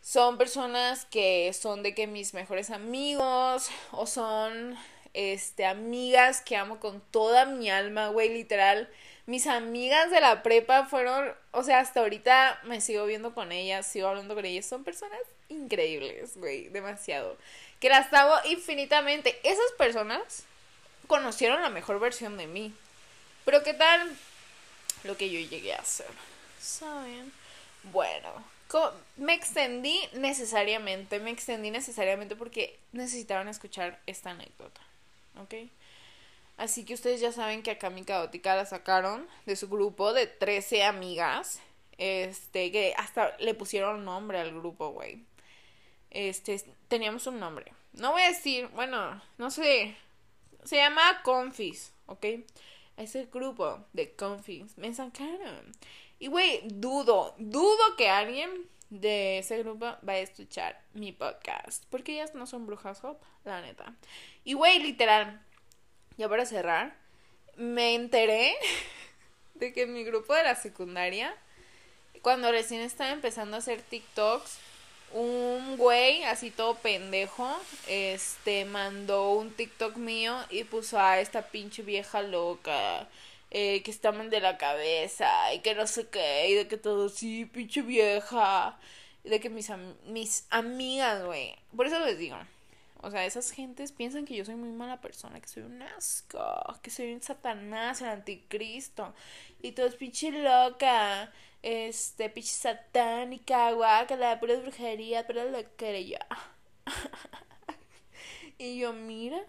[0.00, 4.78] son personas que son de que mis mejores amigos o son
[5.12, 8.88] este amigas que amo con toda mi alma, güey, literal.
[9.26, 13.86] Mis amigas de la prepa fueron, o sea, hasta ahorita me sigo viendo con ellas,
[13.86, 17.36] sigo hablando con ellas, son personas increíbles, güey, demasiado.
[17.80, 19.38] Que las amo infinitamente.
[19.42, 20.44] Esas personas
[21.06, 22.72] conocieron la mejor versión de mí.
[23.44, 24.16] Pero ¿qué tal
[25.04, 26.06] lo que yo llegué a hacer?
[26.60, 27.32] ¿Saben?
[27.92, 28.44] Bueno,
[29.16, 34.80] me extendí necesariamente, me extendí necesariamente porque necesitaban escuchar esta anécdota,
[35.42, 35.54] ¿ok?
[36.56, 40.26] Así que ustedes ya saben que acá mi caótica la sacaron de su grupo de
[40.26, 41.60] 13 amigas,
[41.98, 45.22] este, que hasta le pusieron nombre al grupo, güey
[46.14, 47.72] este, teníamos un nombre.
[47.92, 49.96] No voy a decir, bueno, no sé.
[50.64, 52.26] Se llama Confis, ¿ok?
[52.96, 54.78] Es el grupo de Confis.
[54.78, 55.72] Me sacaron.
[56.18, 58.50] Y, güey, dudo, dudo que alguien
[58.90, 61.84] de ese grupo va a escuchar mi podcast.
[61.90, 63.94] Porque ellas no son brujas hop, la neta.
[64.44, 65.40] Y güey, literal,
[66.16, 66.96] ya para cerrar,
[67.56, 68.54] me enteré
[69.54, 71.34] de que mi grupo de la secundaria,
[72.22, 74.58] cuando recién estaba empezando a hacer TikToks,
[75.14, 77.48] un güey así todo pendejo,
[77.86, 83.08] este, mandó un TikTok mío y puso a esta pinche vieja loca.
[83.56, 86.76] Eh, que está mal de la cabeza y que no sé qué, y de que
[86.76, 88.76] todo sí, pinche vieja,
[89.22, 89.70] y de que mis,
[90.06, 92.36] mis amigas, güey, por eso les digo,
[93.00, 96.42] o sea, esas gentes piensan que yo soy muy mala persona, que soy un asco,
[96.82, 99.14] que soy un satanás, el anticristo,
[99.62, 101.30] y todo es pinche loca,
[101.64, 106.18] este, pinche satánica, guácala, pura brujería, pura yo
[108.58, 109.40] y yo, mira,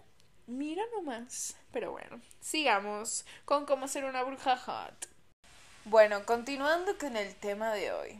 [0.46, 1.56] mira nomás.
[1.72, 5.08] Pero bueno, sigamos con cómo ser una bruja hot.
[5.84, 8.18] Bueno, continuando con el tema de hoy.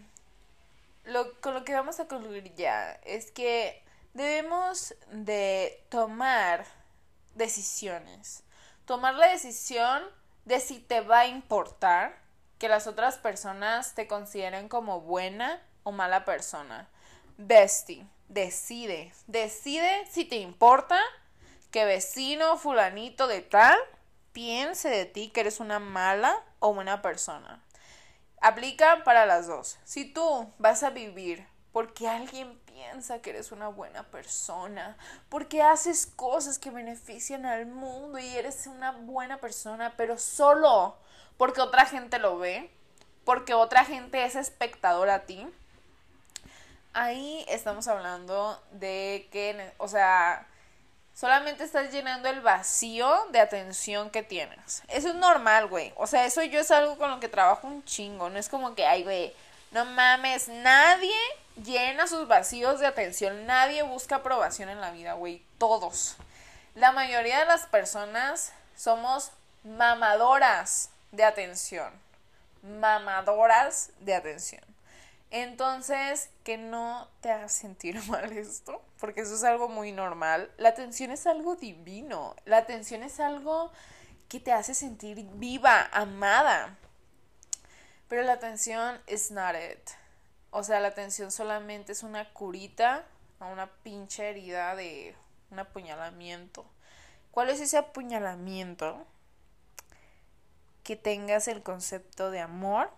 [1.04, 3.82] Lo, con lo que vamos a concluir ya es que
[4.12, 6.66] debemos de tomar
[7.34, 8.42] decisiones.
[8.84, 10.02] Tomar la decisión
[10.44, 12.25] de si te va a importar
[12.58, 16.88] que las otras personas te consideren como buena o mala persona.
[17.36, 20.98] Bestie, decide, decide si te importa
[21.70, 23.76] que vecino fulanito de tal
[24.32, 27.62] piense de ti que eres una mala o buena persona.
[28.40, 29.78] Aplica para las dos.
[29.84, 34.96] Si tú vas a vivir porque alguien piensa que eres una buena persona,
[35.28, 40.96] porque haces cosas que benefician al mundo y eres una buena persona, pero solo
[41.36, 42.70] porque otra gente lo ve,
[43.24, 45.46] porque otra gente es espectador a ti,
[46.96, 50.46] ahí estamos hablando de que, o sea,
[51.14, 54.82] solamente estás llenando el vacío de atención que tienes.
[54.88, 55.92] Eso es normal, güey.
[55.96, 58.30] O sea, eso yo es algo con lo que trabajo un chingo.
[58.30, 59.34] No es como que, ay, güey,
[59.72, 61.14] no mames, nadie
[61.62, 63.46] llena sus vacíos de atención.
[63.46, 65.42] Nadie busca aprobación en la vida, güey.
[65.58, 66.16] Todos.
[66.74, 69.32] La mayoría de las personas somos
[69.64, 71.92] mamadoras de atención.
[72.62, 74.62] Mamadoras de atención.
[75.30, 80.50] Entonces, que no te haga sentir mal esto, porque eso es algo muy normal.
[80.56, 82.36] La atención es algo divino.
[82.44, 83.72] La atención es algo
[84.28, 86.76] que te hace sentir viva, amada.
[88.08, 89.90] Pero la atención is not it.
[90.50, 93.04] O sea, la atención solamente es una curita
[93.40, 95.14] a una pinche herida de
[95.50, 96.64] un apuñalamiento.
[97.30, 99.04] ¿Cuál es ese apuñalamiento?
[100.86, 102.90] Que tengas el concepto de amor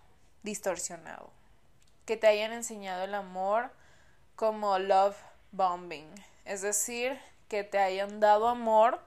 [0.42, 1.30] distorsionado.
[2.04, 3.70] Que te hayan enseñado el amor
[4.36, 5.16] como love
[5.52, 6.06] bombing.
[6.44, 9.00] Es decir, que te hayan dado amor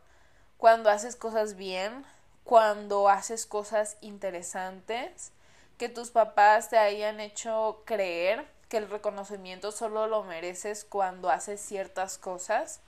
[0.58, 2.04] cuando haces cosas bien,
[2.44, 5.32] cuando haces cosas interesantes,
[5.78, 11.62] que tus papás te hayan hecho creer que el reconocimiento solo lo mereces cuando haces
[11.62, 12.80] ciertas cosas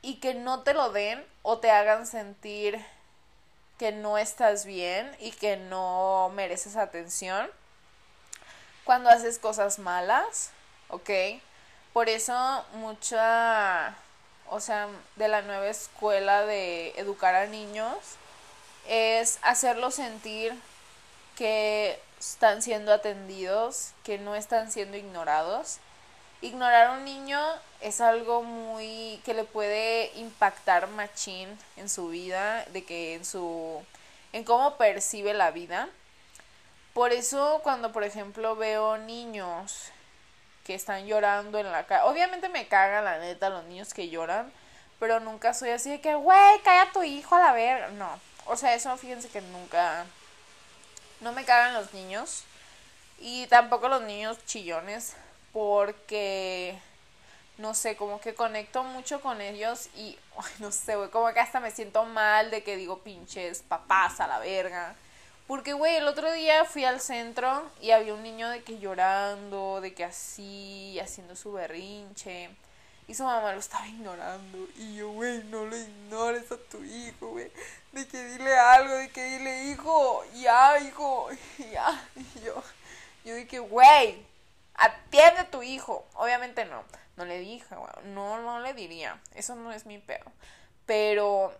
[0.00, 2.80] y que no te lo den o te hagan sentir
[3.82, 7.50] que no estás bien y que no mereces atención.
[8.84, 10.52] Cuando haces cosas malas,
[10.86, 11.10] ¿ok?
[11.92, 13.96] Por eso mucha,
[14.48, 17.96] o sea, de la nueva escuela de educar a niños
[18.86, 20.54] es hacerlos sentir
[21.34, 25.80] que están siendo atendidos, que no están siendo ignorados
[26.40, 27.40] ignorar a un niño
[27.82, 33.82] es algo muy que le puede impactar machín en su vida, de que en su
[34.32, 35.88] en cómo percibe la vida.
[36.94, 39.90] Por eso cuando por ejemplo veo niños
[40.64, 44.52] que están llorando en la calle, obviamente me cagan la neta los niños que lloran,
[45.00, 47.88] pero nunca soy así de que, güey, calla tu hijo a la verga.
[47.88, 50.06] No, o sea, eso fíjense que nunca
[51.20, 52.44] no me cagan los niños
[53.18, 55.14] y tampoco los niños chillones
[55.52, 56.78] porque
[57.58, 60.18] no sé, como que conecto mucho con ellos y
[60.58, 64.26] no sé, güey, como que hasta me siento mal de que digo pinches papás a
[64.26, 64.96] la verga.
[65.46, 69.80] Porque, güey, el otro día fui al centro y había un niño de que llorando,
[69.80, 72.48] de que así, haciendo su berrinche.
[73.08, 74.66] Y su mamá lo estaba ignorando.
[74.76, 77.50] Y yo, güey, no lo ignores a tu hijo, güey.
[77.90, 81.28] De que dile algo, de que dile, hijo, ya, hijo,
[81.72, 82.08] ya.
[82.16, 82.62] Y yo,
[83.24, 84.24] yo dije, güey,
[84.74, 86.06] atiende a tu hijo.
[86.14, 86.84] Obviamente no,
[87.16, 90.30] no le dije, no, no le diría, eso no es mi pedo.
[90.86, 91.52] Pero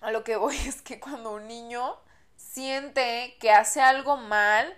[0.00, 1.98] a lo que voy es que cuando un niño
[2.36, 4.76] siente que hace algo mal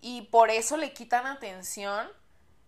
[0.00, 2.08] y por eso le quitan atención,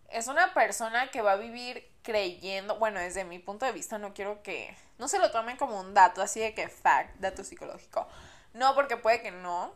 [0.08, 4.14] es una persona que va a vivir creyendo, bueno, desde mi punto de vista no
[4.14, 8.08] quiero que, no se lo tomen como un dato así de que fact, dato psicológico.
[8.52, 9.74] No, porque puede que no,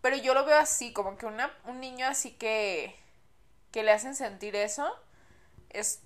[0.00, 2.96] pero yo lo veo así, como que una, un niño así que
[3.70, 4.90] que le hacen sentir eso,
[5.70, 6.00] es,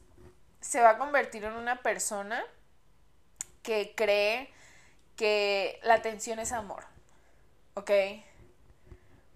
[0.60, 2.44] se va a convertir en una persona
[3.62, 4.52] que cree
[5.16, 6.84] que la atención es amor.
[7.74, 7.90] ¿Ok?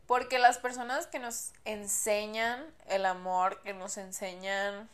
[0.06, 4.88] Porque las personas que nos enseñan el amor, que nos enseñan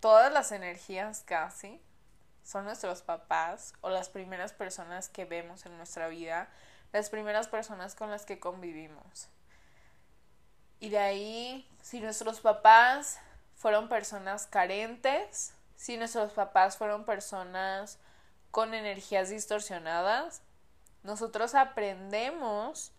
[0.00, 1.80] todas las energías casi,
[2.44, 6.48] son nuestros papás o las primeras personas que vemos en nuestra vida,
[6.92, 9.28] las primeras personas con las que convivimos.
[10.82, 13.20] Y de ahí, si nuestros papás
[13.54, 18.00] fueron personas carentes, si nuestros papás fueron personas
[18.50, 20.42] con energías distorsionadas,
[21.04, 22.90] nosotros aprendemos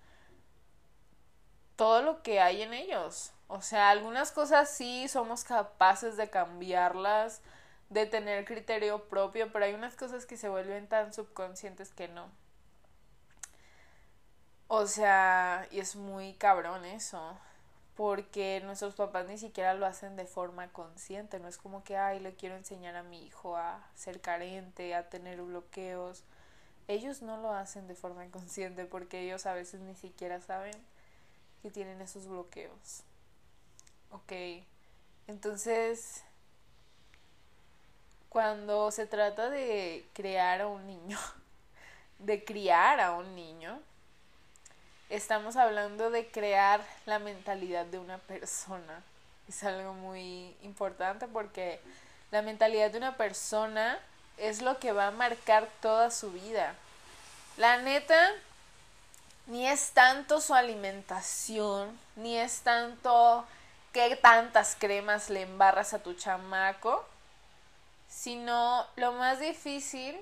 [1.76, 3.34] todo lo que hay en ellos.
[3.50, 7.42] O sea, algunas cosas sí somos capaces de cambiarlas,
[7.90, 12.30] de tener criterio propio, pero hay unas cosas que se vuelven tan subconscientes que no.
[14.70, 17.38] O sea, y es muy cabrón eso,
[17.96, 22.20] porque nuestros papás ni siquiera lo hacen de forma consciente, no es como que, ay,
[22.20, 26.24] le quiero enseñar a mi hijo a ser carente, a tener bloqueos.
[26.88, 30.76] Ellos no lo hacen de forma consciente porque ellos a veces ni siquiera saben
[31.62, 33.04] que tienen esos bloqueos.
[34.12, 34.34] Ok,
[35.28, 36.24] entonces
[38.34, 41.20] cuando se trata de crear a un niño,
[42.20, 43.80] de criar a un niño,
[45.10, 49.02] estamos hablando de crear la mentalidad de una persona.
[49.48, 51.80] Es algo muy importante porque
[52.32, 54.00] la mentalidad de una persona
[54.38, 56.76] es lo que va a marcar toda su vida.
[57.58, 58.32] La neta,
[59.48, 63.46] ni es tanto su alimentación, ni es tanto
[63.92, 67.06] qué tantas cremas le embarras a tu chamaco,
[68.10, 70.20] sino lo más difícil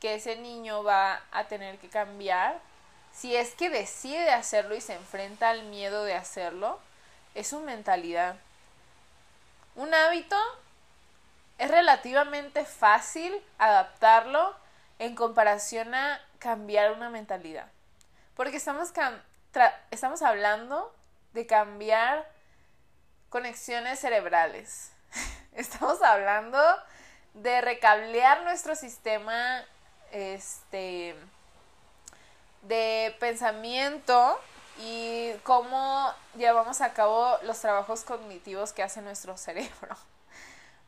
[0.00, 2.58] que ese niño va a tener que cambiar,
[3.12, 6.80] si es que decide hacerlo y se enfrenta al miedo de hacerlo,
[7.34, 8.36] es su mentalidad.
[9.74, 10.36] Un hábito
[11.58, 14.54] es relativamente fácil adaptarlo
[14.98, 17.68] en comparación a cambiar una mentalidad.
[18.34, 18.92] Porque estamos,
[19.90, 20.94] estamos hablando
[21.32, 22.28] de cambiar
[23.28, 24.92] conexiones cerebrales.
[25.52, 26.60] estamos hablando
[27.34, 29.64] de recablear nuestro sistema
[30.10, 31.16] este
[32.62, 34.38] de pensamiento
[34.78, 39.96] y cómo llevamos a cabo los trabajos cognitivos que hace nuestro cerebro.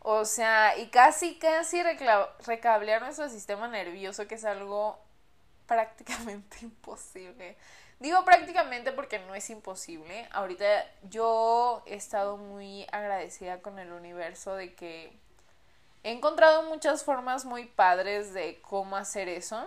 [0.07, 4.99] O sea, y casi, casi recablear nuestro sistema nervioso, que es algo
[5.67, 7.57] prácticamente imposible.
[8.01, 10.29] Digo prácticamente porque no es imposible.
[10.31, 10.67] Ahorita
[11.05, 15.19] yo he estado muy agradecida con el universo de que
[16.05, 19.67] He encontrado muchas formas muy padres de cómo hacer eso.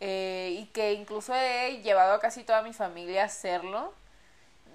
[0.00, 3.92] Eh, y que incluso he llevado a casi toda mi familia a hacerlo.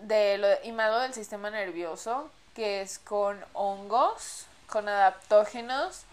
[0.02, 6.04] De lo, y más del sistema nervioso, que es con hongos, con adaptógenos.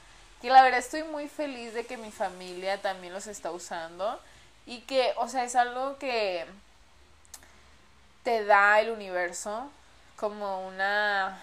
[0.42, 4.20] Que la verdad estoy muy feliz de que mi familia también los está usando.
[4.66, 6.44] Y que, o sea, es algo que
[8.24, 9.70] te da el universo
[10.16, 11.40] como una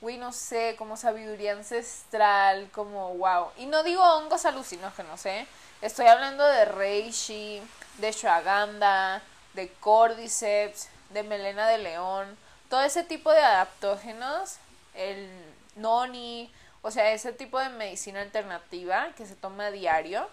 [0.00, 3.48] güey, no sé, como sabiduría ancestral, como wow.
[3.56, 5.46] Y no digo hongos alucinógenos, ¿eh?
[5.82, 7.62] Estoy hablando de reishi,
[7.98, 9.22] de shwaganda,
[9.54, 12.36] de cordyceps, de melena de león,
[12.68, 14.56] todo ese tipo de adaptógenos,
[14.94, 15.30] el
[15.76, 16.52] noni,
[16.82, 20.28] o sea, ese tipo de medicina alternativa que se toma a diario,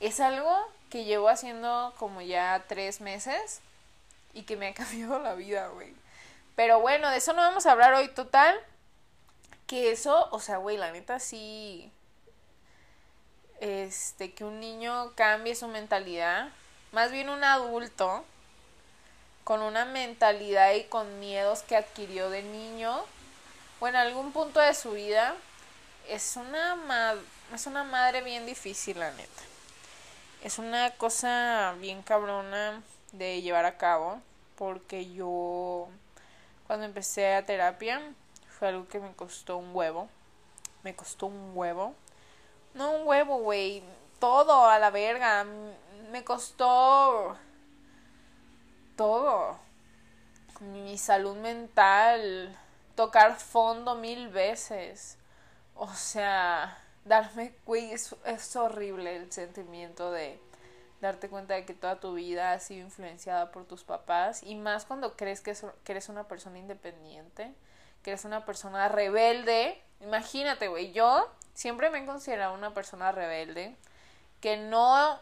[0.00, 0.56] es algo
[0.90, 3.60] que llevo haciendo como ya tres meses
[4.32, 5.94] y que me ha cambiado la vida, güey.
[6.54, 8.58] Pero bueno, de eso no vamos a hablar hoy total.
[9.66, 11.90] Que eso, o sea, güey, la neta sí.
[13.60, 16.48] Este, que un niño cambie su mentalidad.
[16.92, 18.24] Más bien un adulto
[19.44, 23.04] con una mentalidad y con miedos que adquirió de niño
[23.80, 25.36] o en algún punto de su vida
[26.08, 27.14] es una
[27.54, 29.42] es una madre bien difícil la neta
[30.42, 32.82] es una cosa bien cabrona
[33.12, 34.20] de llevar a cabo
[34.56, 35.88] porque yo
[36.66, 38.02] cuando empecé a terapia
[38.58, 40.08] fue algo que me costó un huevo.
[40.82, 41.94] Me costó un huevo.
[42.76, 43.82] No un huevo, güey.
[44.20, 45.44] Todo a la verga.
[46.10, 47.36] Me costó
[48.96, 49.58] todo.
[50.60, 52.56] Mi salud mental.
[52.94, 55.18] Tocar fondo mil veces.
[55.74, 60.40] O sea, darme, güey, es, es horrible el sentimiento de
[61.00, 64.86] darte cuenta de que toda tu vida ha sido influenciada por tus papás y más
[64.86, 65.54] cuando crees que,
[65.86, 67.54] eres una persona independiente
[68.02, 69.82] que eres una persona rebelde.
[70.00, 73.74] Imagínate, güey, yo siempre me he considerado una persona rebelde
[74.40, 75.18] que no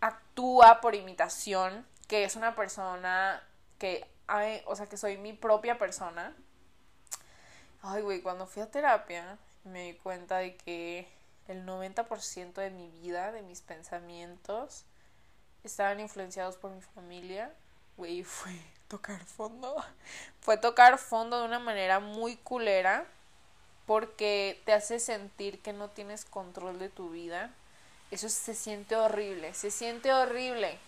[0.00, 3.46] actúa por imitación, que es una persona
[3.78, 4.08] que
[4.66, 6.34] o sea, que soy mi propia persona.
[7.82, 11.08] Ay, güey, cuando fui a terapia me di cuenta de que
[11.48, 14.84] el 90% de mi vida, de mis pensamientos,
[15.64, 17.52] estaban influenciados por mi familia.
[17.96, 18.58] Güey, fue
[18.88, 19.76] tocar fondo.
[20.40, 23.04] Fue tocar fondo de una manera muy culera
[23.90, 27.50] porque te hace sentir que no tienes control de tu vida.
[28.12, 30.78] Eso se siente horrible, se siente horrible.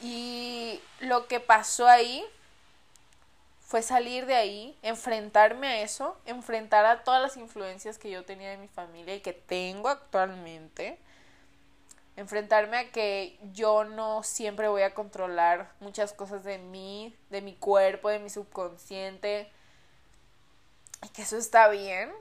[0.00, 2.24] Y lo que pasó ahí
[3.66, 8.50] fue salir de ahí, enfrentarme a eso, enfrentar a todas las influencias que yo tenía
[8.50, 10.96] de mi familia y que tengo actualmente.
[12.14, 17.56] Enfrentarme a que yo no siempre voy a controlar muchas cosas de mí, de mi
[17.56, 19.50] cuerpo, de mi subconsciente.
[21.02, 22.12] Y que eso está bien.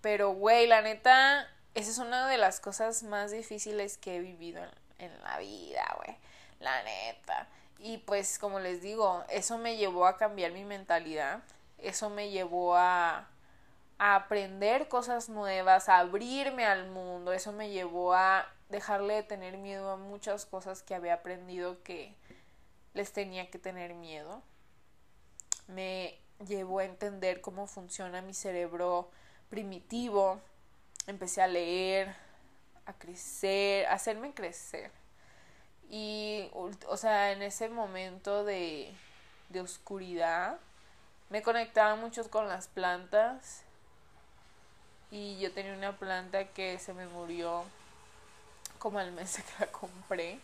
[0.00, 4.62] Pero, güey, la neta, esa es una de las cosas más difíciles que he vivido
[4.98, 6.16] en, la vida, güey.
[6.60, 7.48] La neta.
[7.78, 11.42] Y pues como les digo, eso me llevó a cambiar mi mentalidad,
[11.78, 13.28] eso me llevó a,
[13.98, 19.58] a aprender cosas nuevas, a abrirme al mundo, eso me llevó a dejarle de tener
[19.58, 22.14] miedo a muchas cosas que había aprendido que
[22.94, 24.42] les tenía que tener miedo.
[25.66, 29.10] Me llevó a entender cómo funciona mi cerebro
[29.48, 30.40] primitivo.
[31.06, 32.14] Empecé a leer,
[32.86, 34.90] a crecer, a hacerme crecer.
[35.90, 38.92] Y, o sea, en ese momento de,
[39.50, 40.58] de oscuridad,
[41.30, 43.62] me conectaba mucho con las plantas.
[45.10, 47.64] Y yo tenía una planta que se me murió
[48.78, 50.40] como el mes que la compré.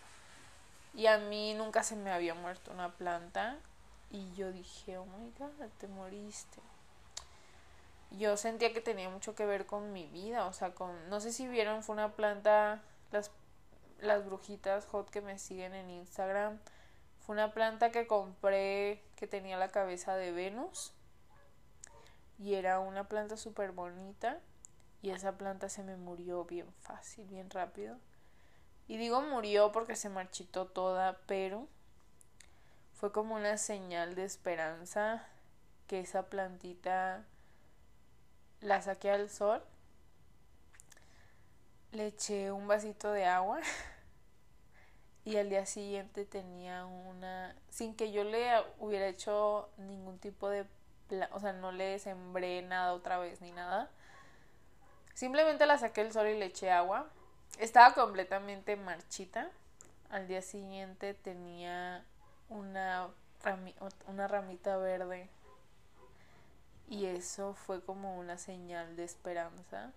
[0.94, 3.56] Y a mí nunca se me había muerto una planta.
[4.10, 6.60] Y yo dije, oh my god, te moriste.
[8.10, 10.46] Yo sentía que tenía mucho que ver con mi vida.
[10.46, 11.08] O sea, con.
[11.08, 12.82] No sé si vieron, fue una planta.
[13.12, 13.30] Las
[14.02, 16.58] las brujitas hot que me siguen en Instagram.
[17.20, 20.92] Fue una planta que compré que tenía la cabeza de Venus.
[22.38, 24.40] Y era una planta súper bonita.
[25.02, 27.96] Y esa planta se me murió bien fácil, bien rápido.
[28.88, 31.68] Y digo murió porque se marchitó toda, pero
[33.00, 35.26] fue como una señal de esperanza
[35.86, 37.24] que esa plantita
[38.60, 39.64] la saqué al sol
[41.92, 43.60] le eché un vasito de agua
[45.24, 50.66] y al día siguiente tenía una, sin que yo le hubiera hecho ningún tipo de,
[51.32, 53.88] o sea, no le sembré nada otra vez ni nada.
[55.14, 57.08] Simplemente la saqué del sol y le eché agua.
[57.58, 59.50] Estaba completamente marchita.
[60.10, 62.04] Al día siguiente tenía
[62.50, 63.08] una,
[64.06, 65.30] una ramita verde.
[66.88, 69.92] Y eso fue como una señal de esperanza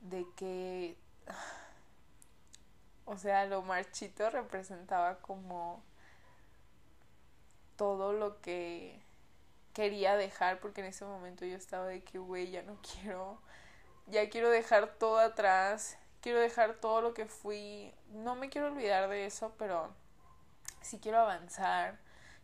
[0.00, 0.96] de que,
[3.04, 5.82] o sea, lo marchito representaba como
[7.76, 9.00] todo lo que
[9.72, 13.40] quería dejar, porque en ese momento yo estaba de que, güey, ya no quiero,
[14.06, 19.08] ya quiero dejar todo atrás, quiero dejar todo lo que fui, no me quiero olvidar
[19.08, 19.92] de eso, pero
[20.82, 21.98] sí quiero avanzar,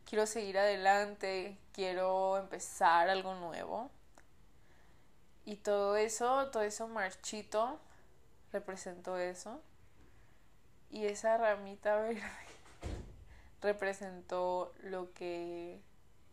[0.04, 3.90] quiero seguir adelante, quiero empezar algo nuevo.
[5.44, 7.80] Y todo eso, todo eso marchito
[8.52, 9.62] representó eso.
[10.90, 12.22] Y esa ramita verde
[13.60, 15.80] representó lo que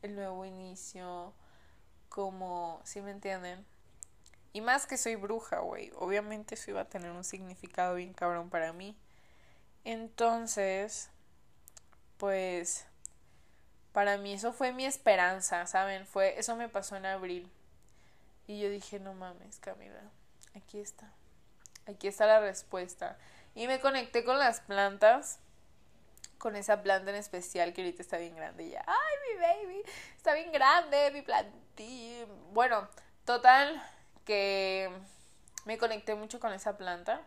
[0.01, 1.33] el nuevo inicio,
[2.09, 3.65] como, si me entienden?
[4.53, 5.91] Y más que soy bruja, güey.
[5.95, 8.95] Obviamente eso iba a tener un significado bien cabrón para mí.
[9.83, 11.09] Entonces,
[12.17, 12.85] pues,
[13.91, 16.05] para mí eso fue mi esperanza, ¿saben?
[16.05, 17.51] Fue, eso me pasó en abril.
[18.47, 20.01] Y yo dije, no mames, Camila,
[20.55, 21.11] aquí está.
[21.87, 23.17] Aquí está la respuesta.
[23.53, 25.39] Y me conecté con las plantas,
[26.37, 28.65] con esa planta en especial que ahorita está bien grande.
[28.65, 29.83] Y ya, ay, mi baby,
[30.15, 32.25] está bien grande, mi plantilla.
[32.51, 32.87] Bueno,
[33.23, 33.81] total,
[34.25, 34.91] que
[35.65, 37.21] me conecté mucho con esa planta.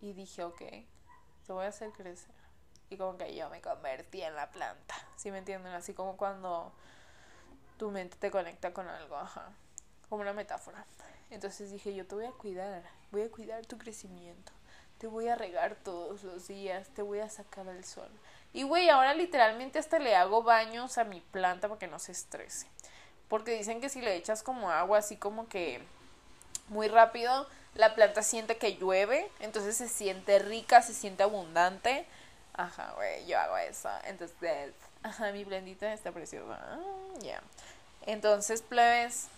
[0.00, 2.39] Y dije, ok, te voy a hacer crecer.
[2.90, 4.94] Y como que yo me convertí en la planta.
[5.16, 5.72] ¿Sí me entienden?
[5.72, 6.72] Así como cuando
[7.78, 9.52] tu mente te conecta con algo, ajá
[10.10, 10.84] como una metáfora.
[11.30, 12.82] Entonces dije, yo te voy a cuidar,
[13.12, 14.52] voy a cuidar tu crecimiento,
[14.98, 18.10] te voy a regar todos los días, te voy a sacar al sol.
[18.52, 22.10] Y güey, ahora literalmente hasta le hago baños a mi planta para que no se
[22.10, 22.66] estrese.
[23.28, 25.80] Porque dicen que si le echas como agua así como que
[26.68, 32.04] muy rápido, la planta siente que llueve, entonces se siente rica, se siente abundante.
[32.60, 33.88] Ajá, güey, yo hago eso.
[34.04, 36.58] Entonces, ajá, mi plantita está preciosa.
[36.62, 36.78] Ah,
[37.20, 37.40] ya.
[38.04, 39.28] Entonces, plebes,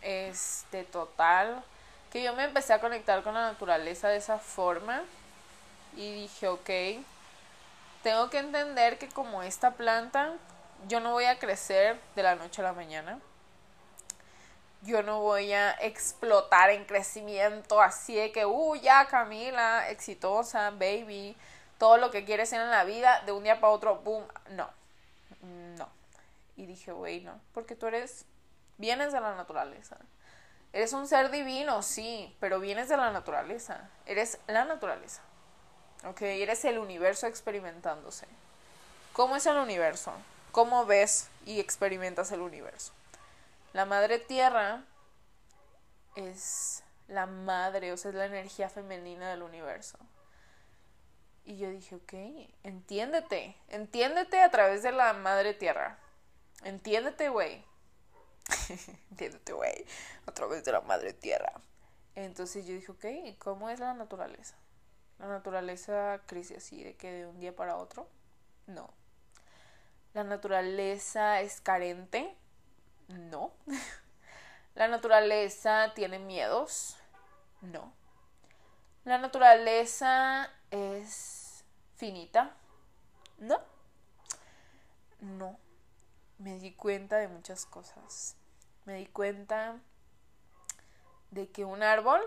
[0.00, 1.64] este total
[2.12, 5.02] que yo me empecé a conectar con la naturaleza de esa forma
[5.96, 6.70] y dije, ok,
[8.04, 10.34] tengo que entender que como esta planta
[10.86, 13.18] yo no voy a crecer de la noche a la mañana.
[14.82, 21.36] Yo no voy a explotar en crecimiento así de que, uh, ya Camila, exitosa, baby,
[21.82, 24.70] todo lo que quieres ser en la vida, de un día para otro, boom, no,
[25.76, 25.88] no.
[26.54, 28.24] Y dije, güey, no, porque tú eres,
[28.78, 29.96] vienes de la naturaleza.
[30.72, 33.90] Eres un ser divino, sí, pero vienes de la naturaleza.
[34.06, 35.22] Eres la naturaleza.
[36.06, 36.22] ¿Ok?
[36.22, 38.28] Eres el universo experimentándose.
[39.12, 40.12] ¿Cómo es el universo?
[40.52, 42.92] ¿Cómo ves y experimentas el universo?
[43.72, 44.84] La madre tierra
[46.14, 49.98] es la madre, o sea, es la energía femenina del universo.
[51.44, 52.12] Y yo dije, ok,
[52.62, 55.98] entiéndete, entiéndete a través de la madre tierra.
[56.62, 57.64] Entiéndete, güey.
[59.10, 59.84] entiéndete, güey,
[60.26, 61.52] a través de la madre tierra.
[62.14, 64.54] Entonces yo dije, ok, ¿cómo es la naturaleza?
[65.18, 68.08] La naturaleza crece así, de que de un día para otro.
[68.66, 68.90] No.
[70.14, 72.36] La naturaleza es carente.
[73.08, 73.52] No.
[74.74, 76.96] La naturaleza tiene miedos.
[77.60, 77.92] No.
[79.04, 81.64] La naturaleza es
[81.94, 82.56] finita.
[83.38, 83.60] No.
[85.20, 85.56] No.
[86.38, 88.36] Me di cuenta de muchas cosas.
[88.84, 89.78] Me di cuenta
[91.30, 92.20] de que un árbol,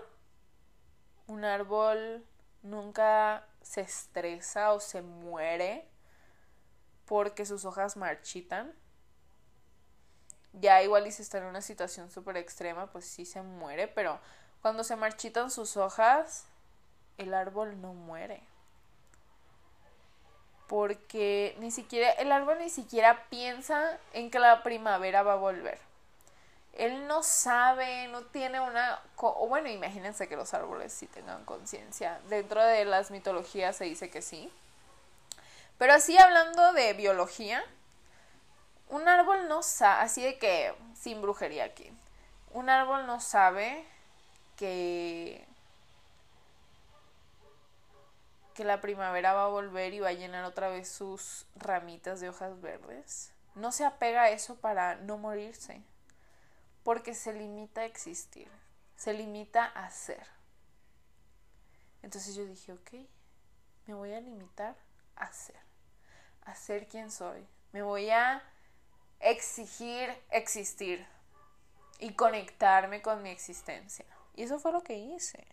[1.26, 2.24] un árbol
[2.62, 5.88] nunca se estresa o se muere
[7.04, 8.74] porque sus hojas marchitan.
[10.52, 14.18] Ya igual y si está en una situación súper extrema, pues sí se muere, pero
[14.62, 16.46] cuando se marchitan sus hojas,
[17.18, 18.42] el árbol no muere.
[20.66, 25.78] Porque ni siquiera, el árbol ni siquiera piensa en que la primavera va a volver
[26.76, 29.00] él no sabe, no tiene una...
[29.16, 32.20] O bueno, imagínense que los árboles sí tengan conciencia.
[32.28, 34.52] Dentro de las mitologías se dice que sí.
[35.78, 37.64] Pero así hablando de biología,
[38.88, 41.90] un árbol no sabe, así de que, sin brujería aquí,
[42.52, 43.84] un árbol no sabe
[44.56, 45.46] que
[48.56, 52.30] que la primavera va a volver y va a llenar otra vez sus ramitas de
[52.30, 53.32] hojas verdes.
[53.54, 55.82] No se apega a eso para no morirse
[56.82, 58.48] porque se limita a existir,
[58.96, 60.26] se limita a ser.
[62.02, 62.92] Entonces yo dije, ok,
[63.86, 64.76] me voy a limitar
[65.16, 65.60] a ser,
[66.42, 67.46] a ser quien soy.
[67.72, 68.42] Me voy a
[69.20, 71.06] exigir existir
[71.98, 74.06] y conectarme con mi existencia.
[74.34, 75.46] Y eso fue lo que hice.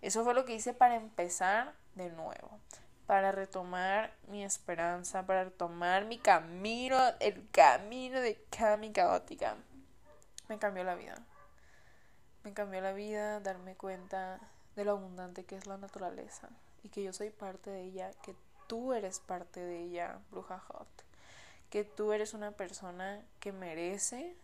[0.00, 2.60] Eso fue lo que hice para empezar de nuevo,
[3.06, 9.56] para retomar mi esperanza, para retomar mi camino, el camino de Kami Caótica
[10.48, 11.16] me cambió la vida.
[12.44, 14.38] Me cambió la vida darme cuenta
[14.76, 16.48] de lo abundante que es la naturaleza
[16.82, 18.36] y que yo soy parte de ella, que
[18.68, 20.86] tú eres parte de ella, bruja hot,
[21.70, 24.36] que tú eres una persona que merece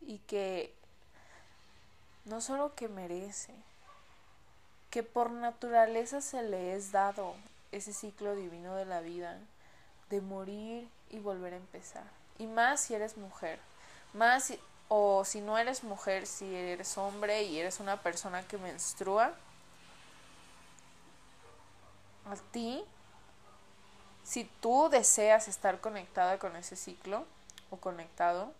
[0.00, 0.74] y que
[2.24, 3.54] no solo que merece,
[4.92, 7.34] que por naturaleza se le es dado
[7.72, 9.38] ese ciclo divino de la vida,
[10.10, 12.04] de morir y volver a empezar.
[12.38, 13.58] Y más si eres mujer,
[14.12, 18.58] más si o si no eres mujer, si eres hombre y eres una persona que
[18.58, 19.32] menstrua,
[22.26, 22.84] a ti,
[24.24, 27.24] si tú deseas estar conectada con ese ciclo
[27.70, 28.52] o conectado,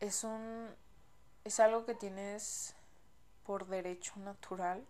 [0.00, 0.68] es un
[1.48, 2.74] es algo que tienes
[3.44, 4.86] por derecho natural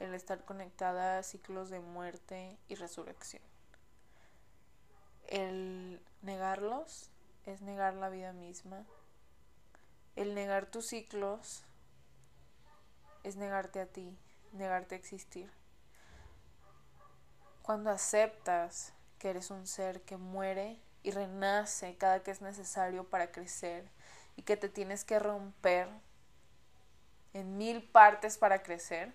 [0.00, 3.42] el estar conectada a ciclos de muerte y resurrección
[5.28, 7.10] el negarlos
[7.44, 8.84] es negar la vida misma.
[10.16, 11.64] El negar tus ciclos
[13.22, 14.18] es negarte a ti,
[14.52, 15.52] negarte a existir.
[17.62, 23.30] Cuando aceptas que eres un ser que muere y renace cada que es necesario para
[23.30, 23.90] crecer
[24.38, 25.88] y que te tienes que romper
[27.34, 29.12] en mil partes para crecer,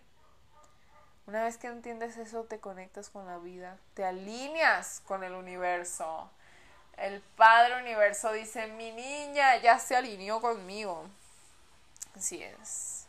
[1.28, 6.30] una vez que entiendes eso, te conectas con la vida, te alineas con el universo.
[6.97, 11.07] El Padre Universo dice, mi niña ya se alineó conmigo.
[12.17, 13.07] Así es.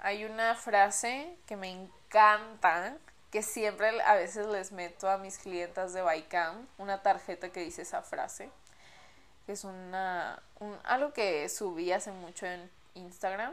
[0.00, 2.96] Hay una frase que me encanta,
[3.30, 7.82] que siempre a veces les meto a mis clientas de Baikam, una tarjeta que dice
[7.82, 8.50] esa frase.
[9.46, 13.52] Que es una, un, algo que subí hace mucho en Instagram,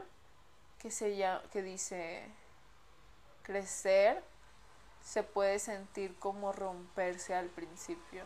[0.80, 2.24] que, se llama, que dice,
[3.44, 4.24] crecer
[5.04, 8.24] se puede sentir como romperse al principio.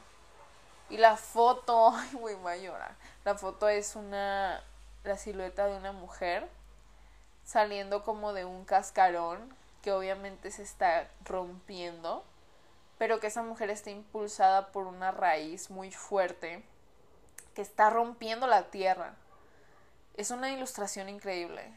[0.89, 2.95] Y la foto, ay, voy a llorar.
[3.23, 4.63] La foto es una,
[5.03, 6.47] la silueta de una mujer
[7.43, 12.23] saliendo como de un cascarón que obviamente se está rompiendo
[12.97, 16.63] pero que esa mujer está impulsada por una raíz muy fuerte
[17.55, 19.15] que está rompiendo la tierra.
[20.17, 21.73] Es una ilustración increíble.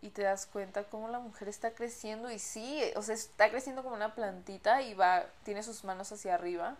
[0.00, 3.82] Y te das cuenta cómo la mujer está creciendo y sí, o sea, está creciendo
[3.82, 6.76] como una plantita y va, tiene sus manos hacia arriba.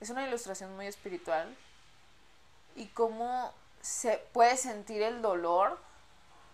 [0.00, 1.54] Es una ilustración muy espiritual.
[2.76, 5.78] Y cómo se puede sentir el dolor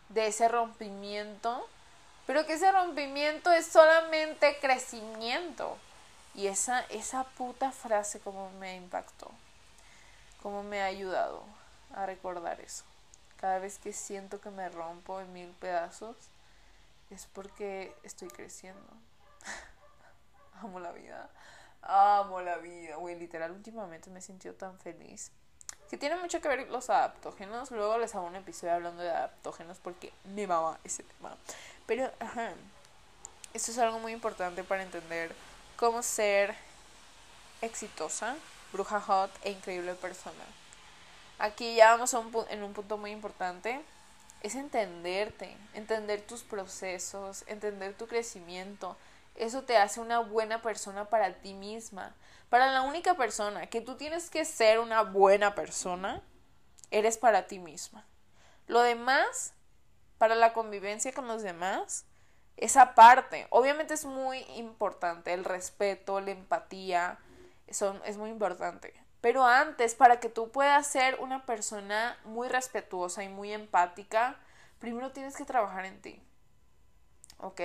[0.08, 1.68] de ese rompimiento,
[2.26, 5.78] pero que ese rompimiento es solamente crecimiento.
[6.34, 9.30] Y esa, esa puta frase como me impactó
[10.42, 11.44] cómo me ha ayudado
[11.94, 12.84] a recordar eso.
[13.36, 16.16] Cada vez que siento que me rompo en mil pedazos,
[17.10, 18.86] es porque estoy creciendo.
[20.62, 21.28] Amo la vida.
[21.82, 22.96] Amo la vida.
[22.96, 25.30] Güey, literal, últimamente me he sentido tan feliz.
[25.88, 27.70] Que tiene mucho que ver los adaptógenos.
[27.70, 31.36] Luego les hago un episodio hablando de adaptógenos porque me mama ese tema.
[31.86, 32.52] Pero, ajá.
[33.52, 35.34] Esto es algo muy importante para entender
[35.76, 36.54] cómo ser
[37.62, 38.36] exitosa
[38.72, 40.44] bruja hot e increíble persona.
[41.38, 43.80] Aquí ya vamos a un, en un punto muy importante.
[44.42, 48.96] Es entenderte, entender tus procesos, entender tu crecimiento.
[49.34, 52.14] Eso te hace una buena persona para ti misma.
[52.48, 56.22] Para la única persona que tú tienes que ser una buena persona,
[56.90, 58.04] eres para ti misma.
[58.66, 59.54] Lo demás,
[60.18, 62.04] para la convivencia con los demás,
[62.56, 67.18] esa parte, obviamente es muy importante, el respeto, la empatía,
[67.70, 68.92] es muy importante.
[69.20, 74.38] Pero antes, para que tú puedas ser una persona muy respetuosa y muy empática,
[74.78, 76.22] primero tienes que trabajar en ti.
[77.38, 77.60] ¿Ok?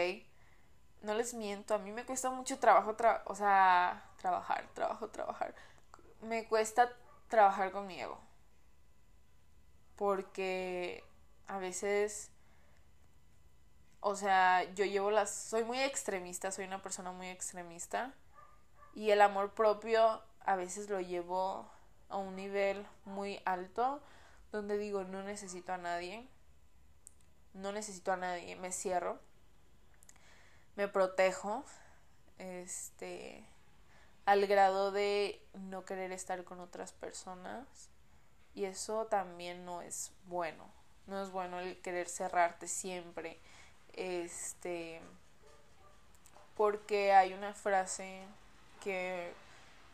[1.02, 2.96] No les miento, a mí me cuesta mucho trabajo,
[3.26, 5.56] o sea, trabajar, trabajo, trabajar.
[6.22, 6.92] Me cuesta
[7.30, 8.20] trabajar con mi ego.
[9.96, 11.04] Porque
[11.48, 12.32] a veces,
[14.02, 18.14] o sea, yo llevo las, soy muy extremista, soy una persona muy extremista
[18.96, 21.70] y el amor propio a veces lo llevo
[22.10, 24.02] a un nivel muy alto
[24.52, 26.26] donde digo no necesito a nadie,
[27.54, 29.20] no necesito a nadie, me cierro,
[30.76, 31.66] me protejo,
[32.38, 33.46] este,
[34.26, 37.90] al grado de no querer estar con otras personas
[38.54, 40.70] y eso también no es bueno,
[41.08, 43.40] no es bueno el querer cerrarte siempre,
[43.94, 45.02] este,
[46.56, 48.26] porque hay una frase
[48.86, 49.34] que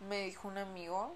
[0.01, 1.15] me dijo un amigo,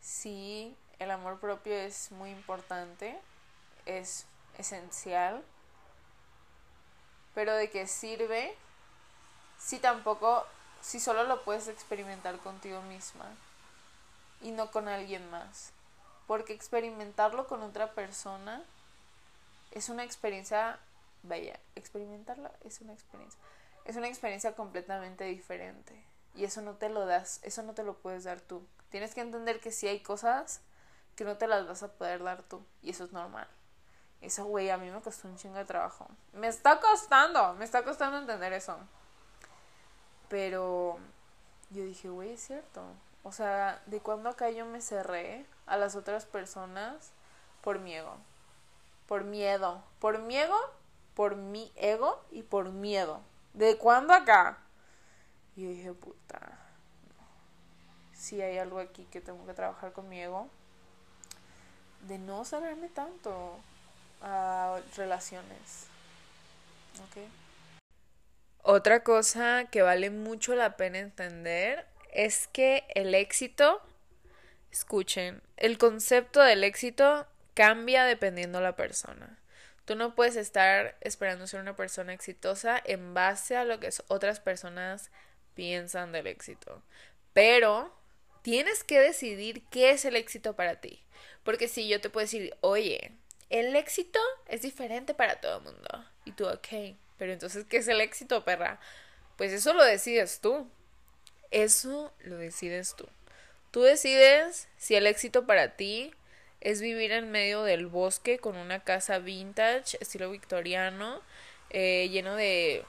[0.00, 3.18] sí, el amor propio es muy importante,
[3.86, 4.24] es
[4.56, 5.42] esencial,
[7.34, 8.54] pero de qué sirve
[9.58, 10.46] si tampoco,
[10.80, 13.26] si solo lo puedes experimentar contigo misma
[14.40, 15.72] y no con alguien más.
[16.28, 18.62] Porque experimentarlo con otra persona
[19.72, 20.78] es una experiencia,
[21.24, 23.40] vaya, experimentarla es una experiencia,
[23.84, 26.00] es una experiencia completamente diferente.
[26.36, 28.66] Y eso no te lo das, eso no te lo puedes dar tú.
[28.90, 30.60] Tienes que entender que sí hay cosas
[31.16, 32.64] que no te las vas a poder dar tú.
[32.82, 33.48] Y eso es normal.
[34.20, 36.08] Eso, güey, a mí me costó un chingo de trabajo.
[36.32, 38.76] Me está costando, me está costando entender eso.
[40.28, 40.98] Pero
[41.70, 42.82] yo dije, güey, es cierto.
[43.22, 47.12] O sea, de cuando acá yo me cerré a las otras personas
[47.60, 48.16] por miedo.
[49.06, 49.82] Por miedo.
[50.00, 50.56] Por miedo,
[51.14, 53.20] por mi ego y por miedo.
[53.52, 54.58] ¿De cuándo acá?
[55.56, 56.58] Y yo dije, puta,
[58.12, 60.48] si hay algo aquí que tengo que trabajar conmigo,
[62.02, 63.58] de no saberme tanto
[64.20, 65.86] a relaciones.
[67.04, 67.22] ¿Ok?
[68.62, 73.80] Otra cosa que vale mucho la pena entender es que el éxito,
[74.72, 79.38] escuchen, el concepto del éxito cambia dependiendo la persona.
[79.84, 84.40] Tú no puedes estar esperando ser una persona exitosa en base a lo que otras
[84.40, 85.12] personas
[85.56, 86.82] piensan del éxito.
[87.32, 87.92] Pero
[88.42, 91.02] tienes que decidir qué es el éxito para ti.
[91.42, 93.10] Porque si yo te puedo decir, oye,
[93.50, 96.04] el éxito es diferente para todo el mundo.
[96.24, 98.78] Y tú, ok, pero entonces, ¿qué es el éxito, perra?
[99.36, 100.70] Pues eso lo decides tú.
[101.50, 103.08] Eso lo decides tú.
[103.70, 106.12] Tú decides si el éxito para ti
[106.60, 111.22] es vivir en medio del bosque con una casa vintage, estilo victoriano,
[111.70, 112.84] eh, lleno de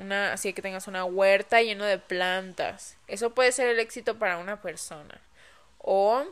[0.00, 2.96] una, así que tengas una huerta lleno de plantas.
[3.06, 5.20] Eso puede ser el éxito para una persona.
[5.78, 6.24] O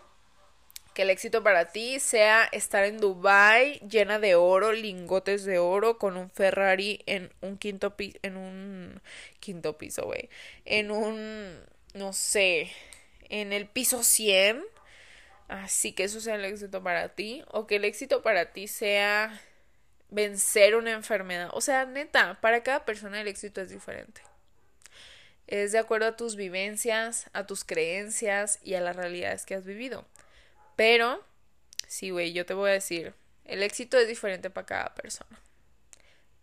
[0.95, 5.97] que el éxito para ti sea estar en Dubai llena de oro, lingotes de oro,
[5.99, 9.01] con un Ferrari en un quinto piso, en un
[9.39, 10.29] quinto piso, güey,
[10.65, 11.61] en un,
[11.95, 12.73] no sé,
[13.29, 14.65] en el piso 100.
[15.49, 17.43] Así que eso sea el éxito para ti.
[17.51, 19.41] O que el éxito para ti sea
[20.11, 21.51] vencer una enfermedad.
[21.53, 24.23] O sea, neta, para cada persona el éxito es diferente.
[25.47, 29.65] Es de acuerdo a tus vivencias, a tus creencias y a las realidades que has
[29.65, 30.07] vivido.
[30.77, 31.25] Pero,
[31.87, 35.41] sí, güey, yo te voy a decir, el éxito es diferente para cada persona.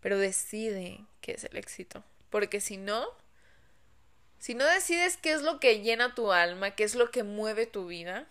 [0.00, 2.04] Pero decide qué es el éxito.
[2.30, 3.06] Porque si no,
[4.38, 7.66] si no decides qué es lo que llena tu alma, qué es lo que mueve
[7.66, 8.26] tu vida,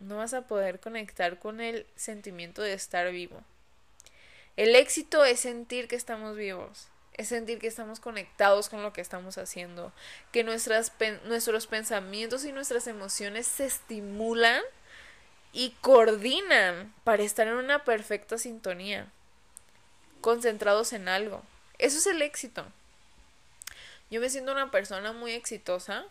[0.00, 3.42] no vas a poder conectar con el sentimiento de estar vivo.
[4.56, 9.00] El éxito es sentir que estamos vivos, es sentir que estamos conectados con lo que
[9.00, 9.92] estamos haciendo,
[10.32, 10.92] que nuestras,
[11.24, 14.62] nuestros pensamientos y nuestras emociones se estimulan
[15.52, 19.10] y coordinan para estar en una perfecta sintonía,
[20.20, 21.42] concentrados en algo.
[21.78, 22.66] Eso es el éxito.
[24.10, 26.04] Yo me siento una persona muy exitosa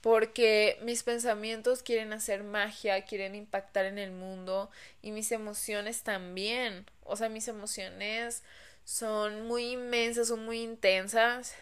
[0.00, 4.70] porque mis pensamientos quieren hacer magia, quieren impactar en el mundo
[5.02, 6.86] y mis emociones también.
[7.02, 8.42] O sea, mis emociones
[8.84, 11.54] son muy inmensas, son muy intensas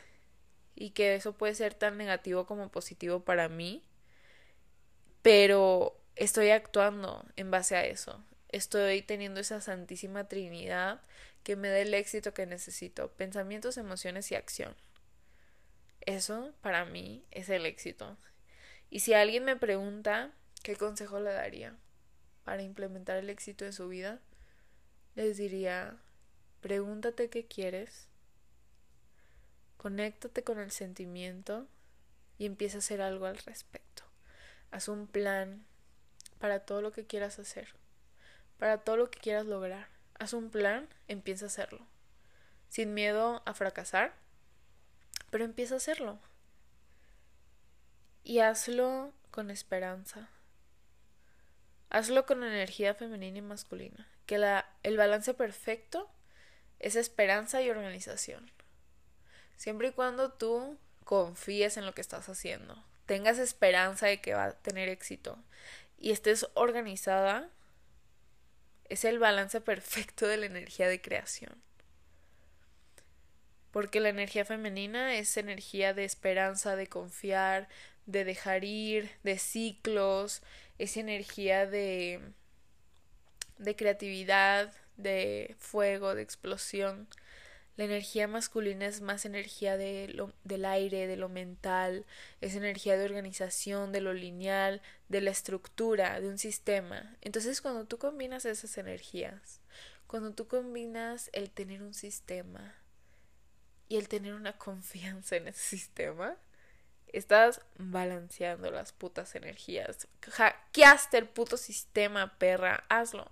[0.74, 3.82] y que eso puede ser tan negativo como positivo para mí.
[5.22, 8.22] Pero estoy actuando en base a eso.
[8.50, 11.00] Estoy teniendo esa santísima trinidad
[11.42, 13.08] que me dé el éxito que necesito.
[13.12, 14.74] Pensamientos, emociones y acción.
[16.06, 18.16] Eso para mí es el éxito.
[18.90, 20.32] Y si alguien me pregunta
[20.62, 21.76] qué consejo le daría
[22.44, 24.20] para implementar el éxito en su vida,
[25.14, 25.96] les diría,
[26.60, 28.08] pregúntate qué quieres,
[29.76, 31.66] conéctate con el sentimiento
[32.38, 34.02] y empieza a hacer algo al respecto.
[34.70, 35.64] Haz un plan
[36.38, 37.68] para todo lo que quieras hacer,
[38.58, 39.88] para todo lo que quieras lograr.
[40.18, 41.86] Haz un plan, empieza a hacerlo.
[42.68, 44.14] Sin miedo a fracasar,
[45.34, 46.20] pero empieza a hacerlo
[48.22, 50.28] y hazlo con esperanza.
[51.90, 54.06] Hazlo con energía femenina y masculina.
[54.26, 56.08] Que la, el balance perfecto
[56.78, 58.48] es esperanza y organización.
[59.56, 64.44] Siempre y cuando tú confíes en lo que estás haciendo, tengas esperanza de que va
[64.44, 65.36] a tener éxito
[65.98, 67.50] y estés organizada,
[68.88, 71.60] es el balance perfecto de la energía de creación.
[73.74, 77.68] Porque la energía femenina es energía de esperanza, de confiar,
[78.06, 80.42] de dejar ir, de ciclos,
[80.78, 82.20] esa energía de,
[83.58, 87.08] de creatividad, de fuego, de explosión.
[87.76, 92.06] La energía masculina es más energía de lo, del aire, de lo mental,
[92.40, 97.16] es energía de organización, de lo lineal, de la estructura, de un sistema.
[97.22, 99.60] Entonces cuando tú combinas esas energías,
[100.06, 102.83] cuando tú combinas el tener un sistema
[103.88, 106.36] y el tener una confianza en ese sistema,
[107.14, 110.08] Estás balanceando las putas energías.
[110.32, 112.82] Hackeaste el puto sistema, perra.
[112.88, 113.30] Hazlo.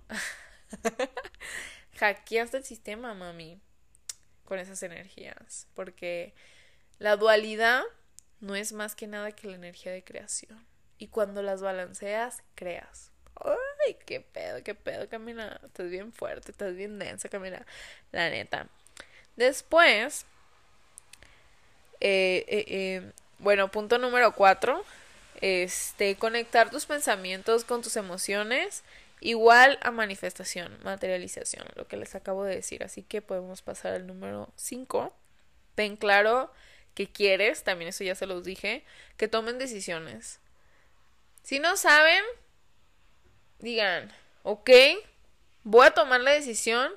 [1.97, 3.59] Hackeaste el sistema, mami.
[4.45, 5.67] Con esas energías.
[5.73, 6.33] Porque
[6.97, 7.83] la dualidad
[8.39, 10.65] no es más que nada que la energía de creación.
[10.97, 13.11] Y cuando las balanceas, creas.
[13.35, 15.59] Ay, qué pedo, qué pedo, Camila.
[15.61, 17.65] Estás bien fuerte, estás bien densa, Camila.
[18.13, 18.69] La neta.
[19.35, 20.25] Después,
[22.03, 24.83] eh, eh, eh, bueno, punto número cuatro.
[25.41, 28.83] Este, conectar tus pensamientos con tus emociones
[29.19, 32.83] igual a manifestación, materialización, lo que les acabo de decir.
[32.83, 35.13] Así que podemos pasar al número cinco.
[35.75, 36.51] Ten claro
[36.93, 38.83] que quieres, también eso ya se los dije,
[39.17, 40.39] que tomen decisiones.
[41.41, 42.23] Si no saben,
[43.59, 44.11] digan,
[44.43, 44.69] ok,
[45.63, 46.91] voy a tomar la decisión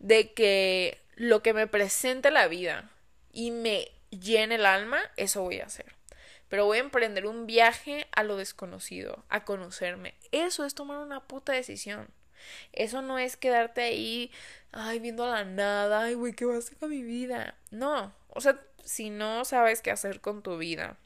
[0.00, 2.90] de que lo que me presente la vida
[3.32, 5.94] y me llene el alma, eso voy a hacer.
[6.48, 10.14] Pero voy a emprender un viaje a lo desconocido, a conocerme.
[10.32, 12.08] Eso es tomar una puta decisión.
[12.72, 14.32] Eso no es quedarte ahí,
[14.72, 17.54] ay, viendo a la nada, ay, güey, ¿qué va a hacer con mi vida?
[17.70, 20.96] No, o sea, si no sabes qué hacer con tu vida,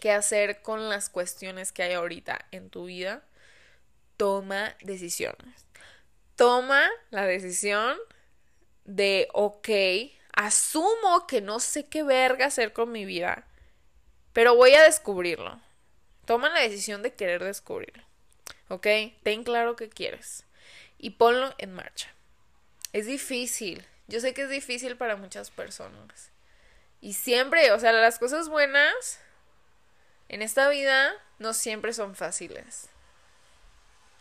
[0.00, 3.22] qué hacer con las cuestiones que hay ahorita en tu vida,
[4.16, 5.66] toma decisiones.
[6.36, 7.96] Toma la decisión
[8.84, 9.68] de, ok,
[10.38, 13.44] asumo que no sé qué verga hacer con mi vida,
[14.32, 15.60] pero voy a descubrirlo.
[16.26, 18.04] Toma la decisión de querer descubrirlo.
[18.68, 18.86] ¿Ok?
[19.24, 20.44] Ten claro qué quieres
[20.96, 22.08] y ponlo en marcha.
[22.92, 23.84] Es difícil.
[24.06, 26.30] Yo sé que es difícil para muchas personas.
[27.00, 29.18] Y siempre, o sea, las cosas buenas
[30.28, 32.88] en esta vida no siempre son fáciles.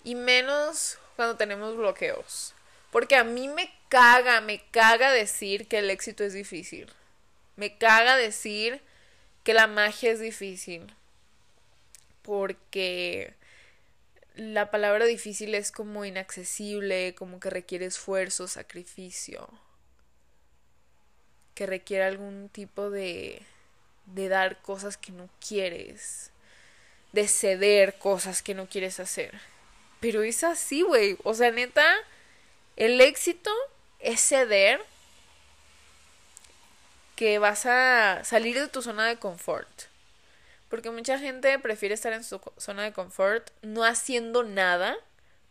[0.04, 2.56] Y menos cuando tenemos bloqueos.
[2.90, 6.92] Porque a mí me caga, me caga decir que el éxito es difícil.
[7.56, 8.82] Me caga decir
[9.44, 10.94] que la magia es difícil.
[12.22, 13.34] Porque
[14.36, 19.50] la palabra difícil es como inaccesible, como que requiere esfuerzo, sacrificio.
[21.56, 23.42] que requiere algún tipo de,
[24.06, 26.32] de dar cosas que no quieres,
[27.14, 29.40] de ceder cosas que no quieres hacer.
[30.00, 31.18] Pero es así, güey.
[31.24, 31.86] O sea, neta,
[32.76, 33.52] el éxito
[34.00, 34.82] es ceder
[37.16, 39.68] que vas a salir de tu zona de confort.
[40.70, 44.96] Porque mucha gente prefiere estar en su zona de confort no haciendo nada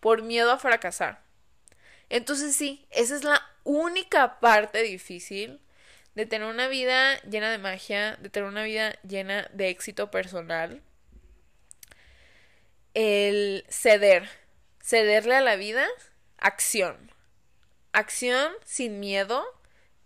[0.01, 1.21] por miedo a fracasar.
[2.09, 5.61] Entonces sí, esa es la única parte difícil
[6.15, 10.81] de tener una vida llena de magia, de tener una vida llena de éxito personal.
[12.95, 14.29] El ceder,
[14.81, 15.87] cederle a la vida
[16.39, 17.16] acción.
[17.97, 19.43] Acción sin miedo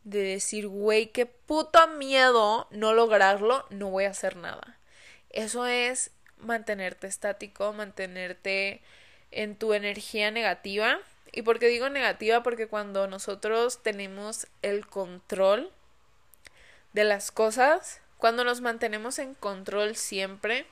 [0.05, 4.79] de decir, güey, qué puto miedo no lograrlo, no voy a hacer nada.
[5.31, 8.81] Eso es mantenerte estático, mantenerte
[9.33, 11.01] en tu energía negativa.
[11.33, 12.45] ¿Y por qué digo negativa?
[12.45, 15.73] Porque cuando nosotros tenemos el control
[16.93, 20.65] de las cosas, cuando nos mantenemos en control siempre,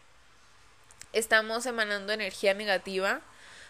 [1.13, 3.23] estamos emanando energía negativa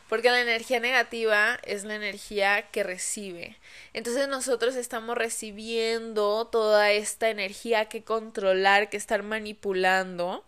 [0.09, 3.59] porque la energía negativa es la energía que recibe.
[3.93, 10.45] Entonces nosotros estamos recibiendo toda esta energía que controlar, que estar manipulando.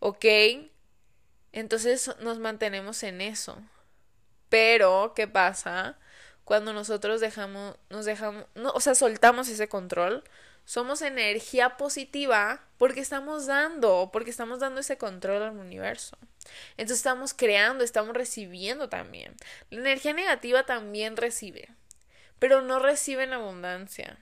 [0.00, 0.24] ¿Ok?
[1.52, 3.58] Entonces nos mantenemos en eso.
[4.48, 5.98] Pero, ¿qué pasa?
[6.44, 10.22] Cuando nosotros dejamos, nos dejamos, no, o sea, soltamos ese control,
[10.66, 16.18] somos energía positiva porque estamos dando, porque estamos dando ese control al universo.
[16.72, 19.34] Entonces estamos creando, estamos recibiendo también.
[19.70, 21.70] La energía negativa también recibe,
[22.40, 24.18] pero no recibe en abundancia.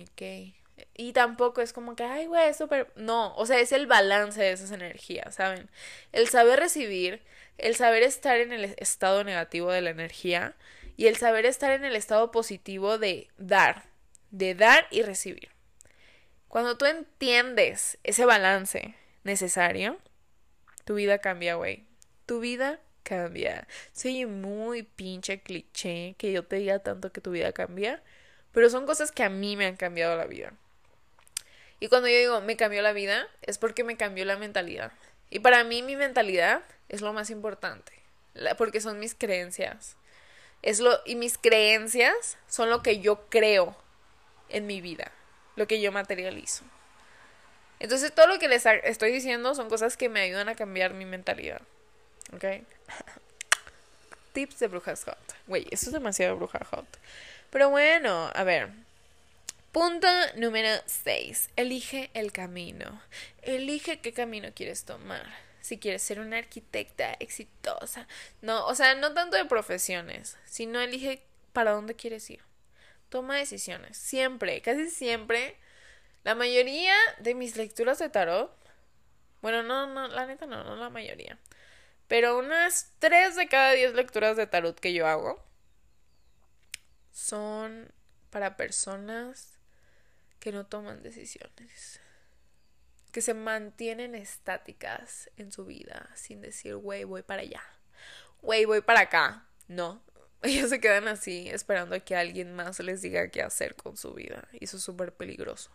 [0.00, 0.54] Ok.
[0.94, 2.92] Y tampoco es como que, ay, güey, súper.
[2.94, 5.68] No, o sea, es el balance de esas energías, ¿saben?
[6.12, 7.22] El saber recibir,
[7.58, 10.54] el saber estar en el estado negativo de la energía
[10.96, 13.88] y el saber estar en el estado positivo de dar,
[14.30, 15.50] de dar y recibir.
[16.48, 19.98] Cuando tú entiendes ese balance necesario,
[20.84, 21.84] tu vida cambia, güey.
[22.24, 23.66] Tu vida cambia.
[23.92, 28.02] Soy muy pinche cliché que yo te diga tanto que tu vida cambia,
[28.52, 30.52] pero son cosas que a mí me han cambiado la vida.
[31.80, 34.92] Y cuando yo digo me cambió la vida, es porque me cambió la mentalidad.
[35.30, 37.92] Y para mí mi mentalidad es lo más importante,
[38.56, 39.96] porque son mis creencias.
[40.62, 43.76] Es lo y mis creencias son lo que yo creo
[44.48, 45.12] en mi vida,
[45.56, 46.64] lo que yo materializo.
[47.80, 51.04] Entonces todo lo que les estoy diciendo son cosas que me ayudan a cambiar mi
[51.04, 51.62] mentalidad.
[52.32, 52.44] ¿Ok?
[54.32, 55.18] Tips de brujas hot.
[55.46, 56.86] Güey, eso es demasiado bruja hot.
[57.50, 58.70] Pero bueno, a ver.
[59.72, 61.50] Punto número 6.
[61.56, 63.00] Elige el camino.
[63.42, 65.24] Elige qué camino quieres tomar.
[65.60, 68.08] Si quieres ser una arquitecta exitosa.
[68.42, 71.22] No, o sea, no tanto de profesiones, sino elige
[71.52, 72.40] para dónde quieres ir.
[73.08, 73.96] Toma decisiones.
[73.96, 75.56] Siempre, casi siempre
[76.24, 78.54] la mayoría de mis lecturas de tarot,
[79.40, 81.38] bueno, no, no, la neta no, no la mayoría,
[82.06, 85.42] pero unas 3 de cada 10 lecturas de tarot que yo hago
[87.12, 87.92] son
[88.30, 89.58] para personas
[90.40, 92.00] que no toman decisiones,
[93.12, 97.62] que se mantienen estáticas en su vida sin decir, güey, voy para allá,
[98.42, 99.44] güey, voy para acá.
[99.66, 100.02] No,
[100.42, 104.14] ellos se quedan así esperando a que alguien más les diga qué hacer con su
[104.14, 105.70] vida y eso es súper peligroso.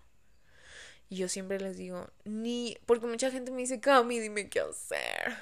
[1.09, 5.35] Y yo siempre les digo, ni, porque mucha gente me dice, Cami, dime qué hacer.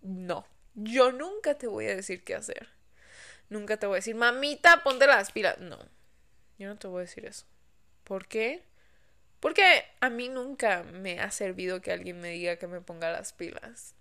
[0.00, 2.68] No, yo nunca te voy a decir qué hacer.
[3.48, 5.58] Nunca te voy a decir, mamita, ponte las pilas.
[5.58, 5.78] No,
[6.58, 7.46] yo no te voy a decir eso.
[8.04, 8.62] ¿Por qué?
[9.40, 13.32] Porque a mí nunca me ha servido que alguien me diga que me ponga las
[13.32, 13.94] pilas.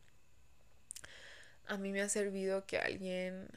[1.65, 3.47] A mí me ha servido que alguien,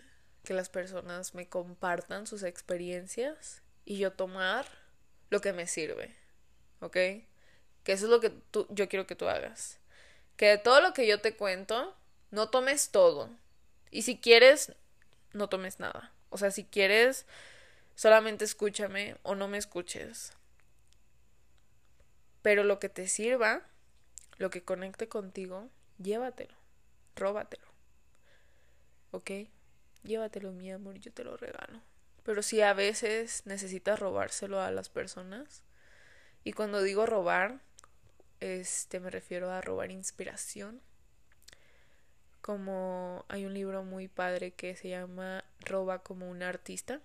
[0.45, 4.67] que las personas me compartan sus experiencias y yo tomar
[5.31, 6.15] lo que me sirve.
[6.81, 6.93] ¿Ok?
[6.93, 9.79] Que eso es lo que tú, yo quiero que tú hagas.
[10.37, 11.97] Que de todo lo que yo te cuento,
[12.31, 13.31] no tomes todo.
[13.91, 14.73] Y si quieres,
[15.33, 16.13] no tomes nada.
[16.31, 17.27] O sea, si quieres,
[17.95, 20.33] solamente escúchame o no me escuches.
[22.43, 23.63] Pero lo que te sirva,
[24.39, 25.69] lo que conecte contigo,
[25.99, 26.55] llévatelo.
[27.15, 27.67] Róbatelo.
[29.13, 29.31] ¿Ok?
[30.03, 31.81] Llévatelo, mi amor, yo te lo regalo.
[32.25, 35.63] Pero si a veces necesitas robárselo a las personas,
[36.45, 37.61] y cuando digo robar,
[38.41, 40.81] este me refiero a robar inspiración.
[42.41, 47.01] Como hay un libro muy padre que se llama Roba como un artista,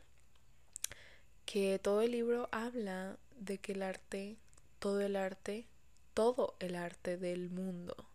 [1.46, 4.38] que todo el libro habla de que el arte,
[4.80, 5.68] todo el arte,
[6.16, 8.10] todo el arte del mundo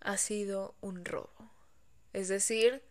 [0.00, 1.50] ha sido un robo.
[2.12, 2.82] Es decir,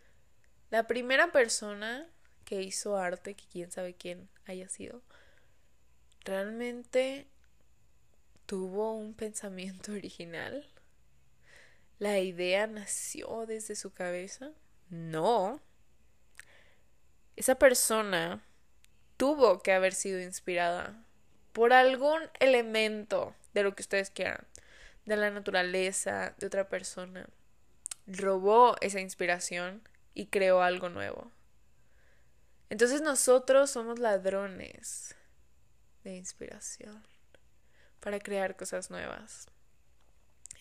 [0.71, 2.07] la primera persona
[2.45, 5.01] que hizo arte, que quién sabe quién haya sido,
[6.21, 7.27] ¿realmente
[8.45, 10.65] tuvo un pensamiento original?
[11.99, 14.51] ¿La idea nació desde su cabeza?
[14.89, 15.61] No.
[17.35, 18.43] Esa persona
[19.17, 21.05] tuvo que haber sido inspirada
[21.53, 24.47] por algún elemento de lo que ustedes quieran,
[25.05, 27.27] de la naturaleza, de otra persona.
[28.07, 29.81] Robó esa inspiración
[30.13, 31.31] y creó algo nuevo.
[32.69, 35.15] Entonces nosotros somos ladrones
[36.03, 37.05] de inspiración
[37.99, 39.47] para crear cosas nuevas.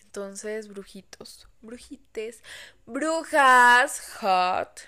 [0.03, 2.42] Entonces, brujitos, brujites,
[2.84, 4.80] brujas hot.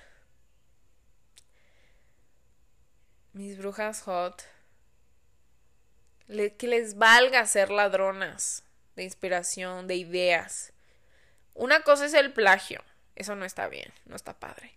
[3.32, 4.42] Mis brujas hot.
[6.26, 8.64] que les valga ser ladronas
[8.96, 10.72] de inspiración, de ideas.
[11.54, 12.82] Una cosa es el plagio.
[13.16, 14.72] Eso no está bien, no está padre.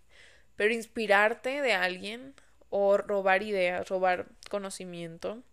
[0.56, 2.34] Pero inspirarte de alguien
[2.70, 5.44] o robar ideas, robar conocimiento,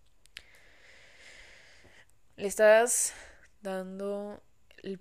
[2.37, 3.15] le estás
[3.63, 4.43] dando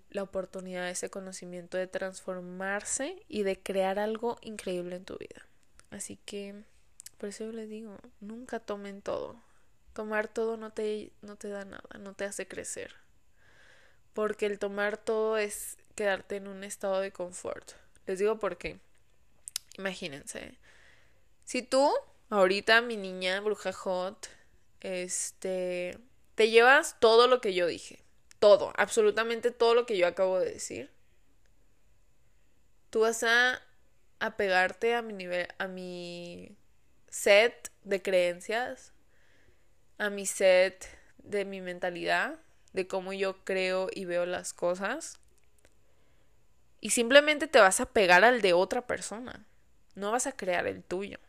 [0.10, 5.48] la oportunidad de ese conocimiento de transformarse y de crear algo increíble en tu vida.
[5.90, 6.64] Así que,
[7.18, 9.42] por eso yo les digo, nunca tomen todo.
[9.94, 12.94] Tomar todo no te, no te da nada, no te hace crecer.
[14.14, 17.74] Porque el tomar todo es quedarte en un estado de confort.
[18.08, 18.80] Les digo por qué.
[19.78, 20.58] Imagínense.
[21.44, 21.94] Si tú,
[22.32, 24.28] ahorita mi niña bruja hot,
[24.80, 26.00] este,
[26.34, 28.04] te llevas todo lo que yo dije.
[28.40, 30.90] Todo, absolutamente todo lo que yo acabo de decir.
[32.90, 33.62] Tú vas a
[34.20, 36.58] apegarte a mi nivel, a mi
[37.10, 38.92] set de creencias,
[40.00, 40.88] a mi set
[41.20, 42.40] de mi mentalidad,
[42.74, 45.21] de cómo yo creo y veo las cosas.
[46.82, 49.46] Y simplemente te vas a pegar al de otra persona.
[49.96, 51.20] No vas a crear el tuyo.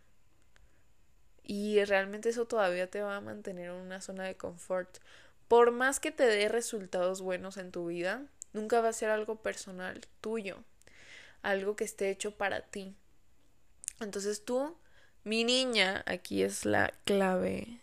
[1.44, 4.98] Y realmente eso todavía te va a mantener en una zona de confort.
[5.48, 8.24] Por más que te dé resultados buenos en tu vida,
[8.55, 10.64] nunca va a ser algo personal tuyo.
[11.42, 12.94] Algo que esté hecho para ti.
[14.00, 14.76] Entonces tú,
[15.24, 17.80] mi niña, aquí es la clave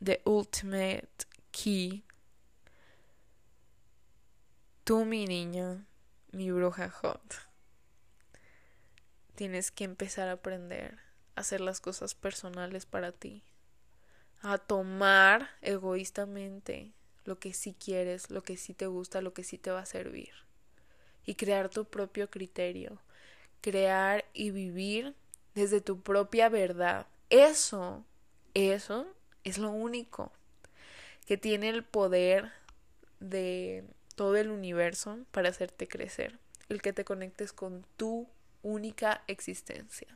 [0.00, 1.08] de Ultimate
[1.50, 2.04] Key.
[4.84, 5.86] Tú, mi niña,
[6.32, 7.34] mi bruja hot.
[9.34, 10.98] Tienes que empezar a aprender
[11.34, 13.42] a hacer las cosas personales para ti.
[14.42, 16.92] A tomar egoístamente
[17.24, 19.86] lo que sí quieres, lo que sí te gusta, lo que sí te va a
[19.86, 20.30] servir.
[21.24, 23.00] Y crear tu propio criterio.
[23.60, 25.14] Crear y vivir
[25.54, 27.06] desde tu propia verdad.
[27.28, 28.04] Eso,
[28.54, 29.06] eso
[29.44, 30.32] es lo único
[31.26, 32.50] que tiene el poder
[33.20, 33.84] de
[34.20, 38.28] todo el universo para hacerte crecer, el que te conectes con tu
[38.60, 40.14] única existencia.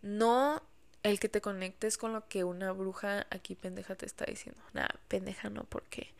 [0.00, 0.62] No
[1.02, 4.62] el que te conectes con lo que una bruja aquí pendeja te está diciendo.
[4.72, 6.14] Nada, pendeja no, porque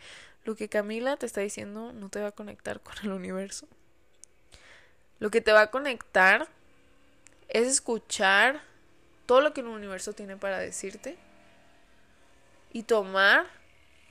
[0.45, 3.67] lo que Camila te está diciendo no te va a conectar con el universo.
[5.21, 6.47] Lo que te va a conectar
[7.49, 8.61] es escuchar
[9.25, 11.17] todo lo que el universo tiene para decirte
[12.71, 13.47] y tomar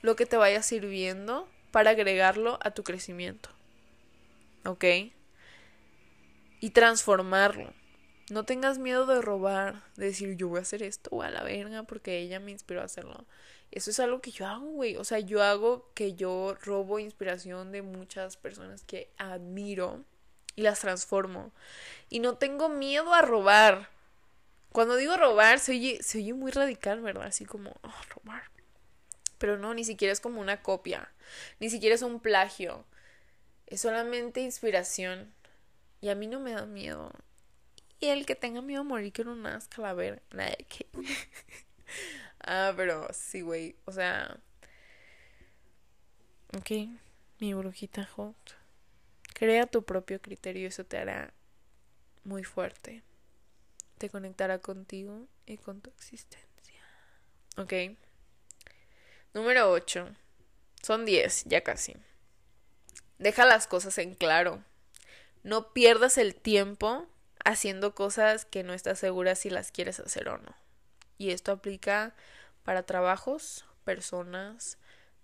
[0.02, 1.48] lo que te vaya sirviendo
[1.78, 3.52] para agregarlo a tu crecimiento.
[4.66, 4.84] ¿Ok?
[6.60, 7.72] Y transformarlo.
[8.32, 11.44] No tengas miedo de robar, de decir yo voy a hacer esto o a la
[11.44, 13.28] verga porque ella me inspiró a hacerlo.
[13.70, 14.96] Eso es algo que yo hago, güey.
[14.96, 20.04] O sea, yo hago que yo robo inspiración de muchas personas que admiro
[20.56, 21.52] y las transformo.
[22.10, 23.92] Y no tengo miedo a robar.
[24.72, 27.28] Cuando digo robar, se oye, se oye muy radical, ¿verdad?
[27.28, 28.57] Así como, oh, robar.
[29.38, 31.12] Pero no, ni siquiera es como una copia,
[31.60, 32.86] ni siquiera es un plagio.
[33.68, 35.34] Es solamente inspiración.
[36.00, 37.12] Y a mí no me da miedo.
[38.00, 40.22] Y el que tenga miedo a morir que una calavera.
[40.32, 40.88] Nada que.
[42.42, 43.76] ah, pero sí, güey.
[43.86, 44.40] O sea.
[46.58, 46.72] Ok,
[47.40, 48.56] mi brujita hot.
[49.34, 51.34] Crea tu propio criterio, eso te hará
[52.24, 53.04] muy fuerte.
[53.98, 56.82] Te conectará contigo y con tu existencia.
[57.58, 57.74] Ok.
[59.38, 60.10] Número 8.
[60.82, 61.96] Son 10, ya casi.
[63.20, 64.64] Deja las cosas en claro.
[65.44, 67.06] No pierdas el tiempo
[67.46, 70.56] haciendo cosas que no estás segura si las quieres hacer o no.
[71.20, 72.16] Y esto aplica
[72.64, 74.80] para trabajos, personas,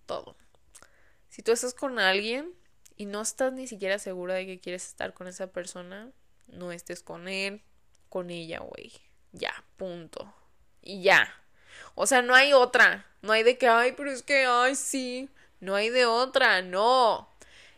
[0.05, 0.35] todo.
[1.29, 2.53] Si tú estás con alguien
[2.95, 6.11] y no estás ni siquiera segura de que quieres estar con esa persona,
[6.45, 7.63] no estés con él,
[8.09, 8.91] con ella, güey.
[9.31, 10.31] Ya, punto.
[10.83, 11.42] Y ya.
[11.95, 13.05] O sea, no hay otra.
[13.21, 15.29] No hay de que, ay, pero es que, ay, sí.
[15.59, 17.29] No hay de otra, no.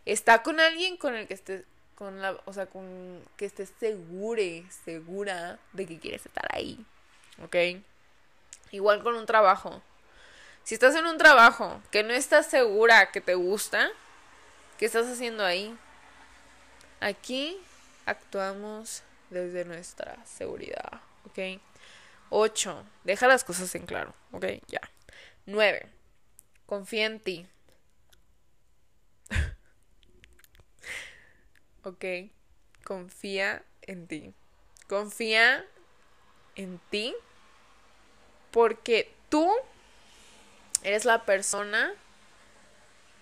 [0.04, 1.64] Está con alguien con el que estés,
[1.94, 6.84] con la, o sea, con que estés segure, segura de que quieres estar ahí.
[7.42, 7.56] ¿Ok?
[8.72, 9.82] Igual con un trabajo.
[10.64, 13.88] Si estás en un trabajo que no estás segura que te gusta,
[14.78, 15.76] ¿qué estás haciendo ahí?
[17.00, 17.56] Aquí
[18.04, 21.60] actuamos desde nuestra seguridad, ¿ok?
[22.30, 22.84] 8.
[23.04, 24.44] Deja las cosas en claro, ¿ok?
[24.68, 24.80] Ya.
[25.46, 25.88] 9.
[26.66, 27.46] Confía en ti.
[31.82, 32.04] ok.
[32.84, 34.34] Confía en ti.
[34.88, 35.64] Confía
[36.54, 37.14] en ti
[38.50, 39.52] porque tú
[40.82, 41.92] eres la persona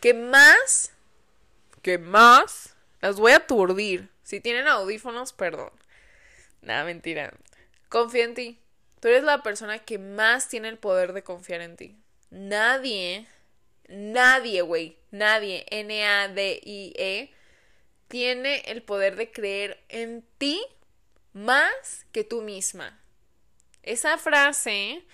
[0.01, 0.93] que más,
[1.83, 4.11] que más, las voy a aturdir.
[4.23, 5.71] Si tienen audífonos, perdón.
[6.63, 7.35] Nada, mentira.
[7.89, 8.59] Confía en ti.
[9.05, 11.95] Tú eres la persona que más tiene el poder de confiar en ti.
[12.31, 13.27] Nadie,
[13.87, 17.31] nadie, güey, nadie, N-A-D-I-E,
[18.09, 20.65] tiene el poder de creer en ti
[21.35, 22.99] más que tú misma.
[23.83, 25.05] Esa frase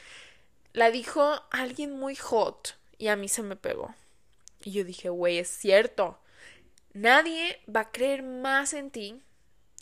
[0.73, 3.93] la dijo alguien muy hot y a mí se me pegó.
[4.63, 6.17] Y yo dije, güey, es cierto.
[6.93, 9.21] Nadie va a creer más en ti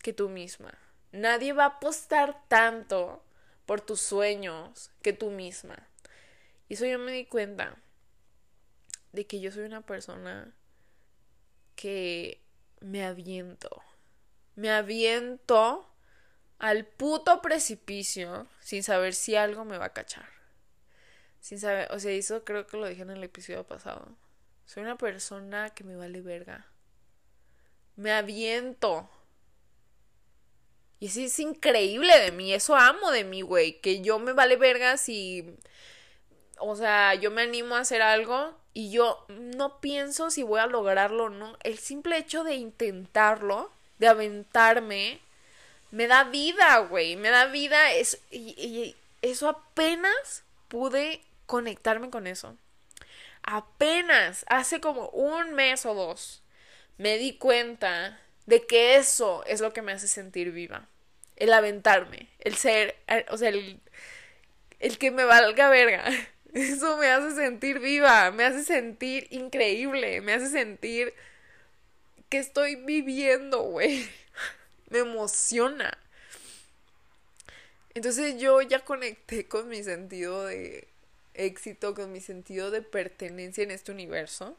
[0.03, 0.73] que tú misma.
[1.13, 3.23] Nadie va a apostar tanto
[3.69, 5.77] por tus sueños que tú misma.
[6.71, 7.77] Y eso yo me di cuenta
[9.13, 10.55] de que yo soy una persona
[11.77, 12.41] que
[12.81, 13.83] me aviento.
[14.55, 15.87] Me aviento
[16.59, 20.31] al puto precipicio sin saber si algo me va a cachar.
[21.39, 24.17] Sin saber, o sea, eso creo que lo dije en el episodio pasado.
[24.65, 26.67] Soy una persona que me vale verga.
[27.97, 29.11] Me aviento.
[31.01, 34.57] Y eso es increíble de mí, eso amo de mí, güey, que yo me vale
[34.57, 35.59] verga si
[36.61, 40.67] o sea, yo me animo a hacer algo y yo no pienso si voy a
[40.67, 41.57] lograrlo o no.
[41.63, 45.21] El simple hecho de intentarlo, de aventarme,
[45.91, 47.17] me da vida, güey.
[47.17, 47.93] Me da vida.
[47.93, 52.57] Es, y, eso apenas pude conectarme con eso.
[53.43, 56.43] Apenas, hace como un mes o dos,
[56.99, 60.89] me di cuenta de que eso es lo que me hace sentir viva.
[61.37, 62.97] El aventarme, el ser,
[63.29, 63.79] o sea, el,
[64.81, 66.05] el que me valga verga.
[66.55, 71.13] Eso me hace sentir viva, me hace sentir increíble, me hace sentir
[72.31, 74.09] que estoy viviendo, güey.
[74.89, 75.99] Me emociona.
[77.93, 80.89] Entonces yo ya conecté con mi sentido de
[81.35, 84.57] éxito, con mi sentido de pertenencia en este universo.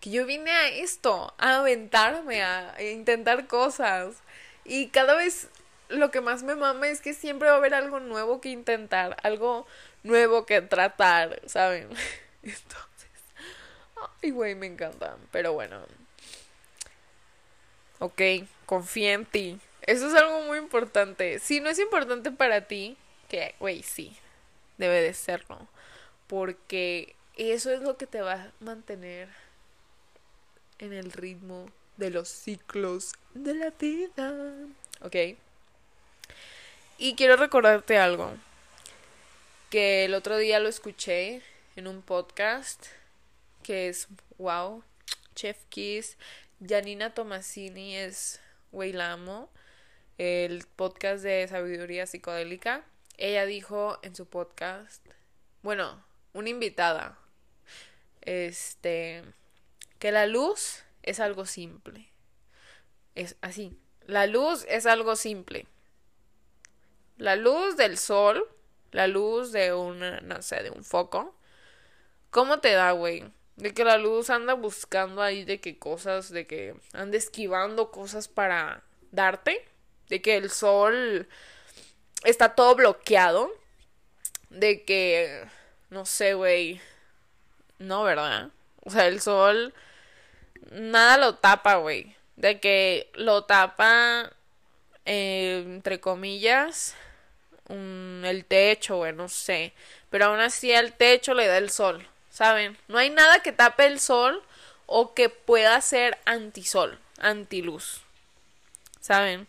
[0.00, 4.16] Que yo vine a esto, a aventarme, a intentar cosas.
[4.64, 5.48] Y cada vez
[5.88, 9.16] lo que más me mama es que siempre va a haber algo nuevo que intentar,
[9.22, 9.66] algo
[10.02, 11.88] nuevo que tratar, ¿saben?
[12.42, 13.10] Entonces,
[14.22, 15.16] ay, güey, me encantan.
[15.32, 15.80] Pero bueno.
[17.98, 18.22] Ok,
[18.66, 19.58] confía en ti.
[19.82, 21.38] Eso es algo muy importante.
[21.38, 22.96] Si no es importante para ti,
[23.28, 24.16] que, güey, sí,
[24.76, 25.66] debe de serlo.
[26.26, 29.28] Porque eso es lo que te va a mantener
[30.78, 34.54] en el ritmo de los ciclos de la vida.
[35.02, 35.16] ¿Ok?
[36.98, 38.32] Y quiero recordarte algo
[39.70, 41.42] que el otro día lo escuché
[41.76, 42.86] en un podcast
[43.62, 44.82] que es wow,
[45.34, 46.16] Chef Kiss,
[46.66, 48.40] Janina Tomasini es
[48.72, 49.50] güey la amo,
[50.16, 52.84] el podcast de sabiduría psicodélica.
[53.16, 55.04] Ella dijo en su podcast,
[55.62, 56.02] bueno,
[56.32, 57.18] una invitada,
[58.22, 59.22] este,
[59.98, 62.10] que la luz es algo simple.
[63.14, 63.76] Es así,
[64.06, 65.66] la luz es algo simple.
[67.16, 68.48] La luz del sol
[68.90, 71.34] la luz de un, no sé, de un foco.
[72.30, 73.24] ¿Cómo te da, güey?
[73.56, 78.28] De que la luz anda buscando ahí de qué cosas, de que anda esquivando cosas
[78.28, 79.66] para darte.
[80.08, 81.28] De que el sol
[82.24, 83.50] está todo bloqueado.
[84.50, 85.46] De que,
[85.90, 86.80] no sé, güey.
[87.78, 88.50] No, ¿verdad?
[88.84, 89.74] O sea, el sol
[90.70, 92.14] nada lo tapa, güey.
[92.36, 94.30] De que lo tapa,
[95.04, 96.94] eh, entre comillas,
[97.68, 99.72] el techo, güey, no sé.
[100.10, 102.78] Pero aún así al techo le da el sol, ¿saben?
[102.88, 104.42] No hay nada que tape el sol
[104.86, 108.02] o que pueda ser antisol, antiluz.
[109.00, 109.46] ¿Saben?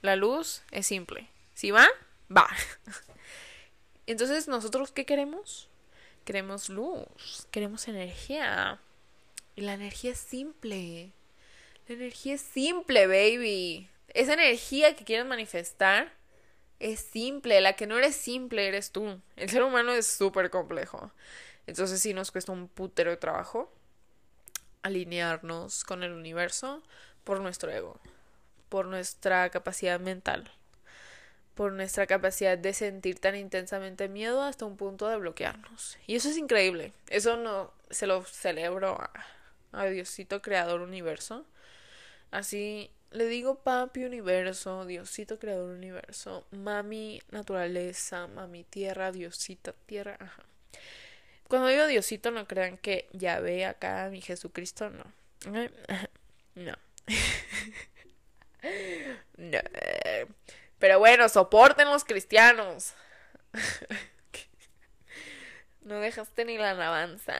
[0.00, 1.28] La luz es simple.
[1.54, 1.88] Si va,
[2.34, 2.48] va.
[4.06, 5.68] Entonces, ¿nosotros qué queremos?
[6.24, 8.80] Queremos luz, queremos energía.
[9.56, 11.12] Y la energía es simple.
[11.88, 13.88] La energía es simple, baby.
[14.08, 16.12] Esa energía que quieres manifestar
[16.80, 19.20] es simple, la que no eres simple eres tú.
[19.36, 21.12] El ser humano es súper complejo.
[21.66, 23.72] Entonces sí nos cuesta un putero de trabajo
[24.82, 26.82] alinearnos con el universo
[27.24, 28.00] por nuestro ego,
[28.68, 30.50] por nuestra capacidad mental,
[31.54, 35.98] por nuestra capacidad de sentir tan intensamente miedo hasta un punto de bloquearnos.
[36.06, 36.92] Y eso es increíble.
[37.08, 39.10] Eso no se lo celebro a,
[39.72, 41.46] a Diosito Creador Universo.
[42.30, 50.42] Así le digo papi universo, Diosito creador universo, mami naturaleza, mami tierra, Diosita tierra, ajá.
[51.48, 55.04] Cuando digo Diosito no crean que ya ve acá a mi Jesucristo, no.
[56.54, 56.74] No.
[59.36, 59.58] no.
[60.78, 62.94] Pero bueno, soporten los cristianos.
[65.82, 67.34] no dejaste ni la alabanza.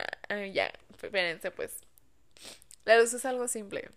[0.53, 1.77] ya, espérense pues.
[2.85, 3.89] La luz es algo simple.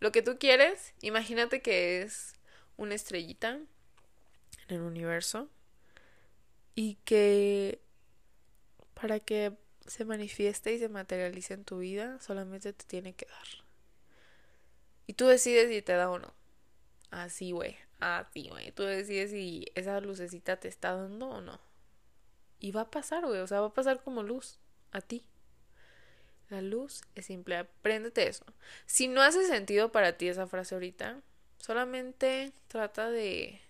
[0.00, 2.34] Lo que tú quieres, imagínate que es
[2.76, 3.68] una estrellita en
[4.68, 5.48] el universo
[6.74, 7.80] y que
[8.94, 13.66] para que se manifieste y se materialice en tu vida solamente te tiene que dar.
[15.06, 16.34] Y tú decides si te da o no.
[17.10, 17.76] Así, güey.
[18.00, 18.72] Así, güey.
[18.72, 21.60] Tú decides si esa lucecita te está dando o no.
[22.58, 23.40] Y va a pasar, güey.
[23.40, 24.58] O sea, va a pasar como luz
[24.90, 25.26] a ti.
[26.48, 28.44] La luz es simple, apréndete eso.
[28.86, 31.20] Si no hace sentido para ti esa frase ahorita,
[31.58, 33.60] solamente trata de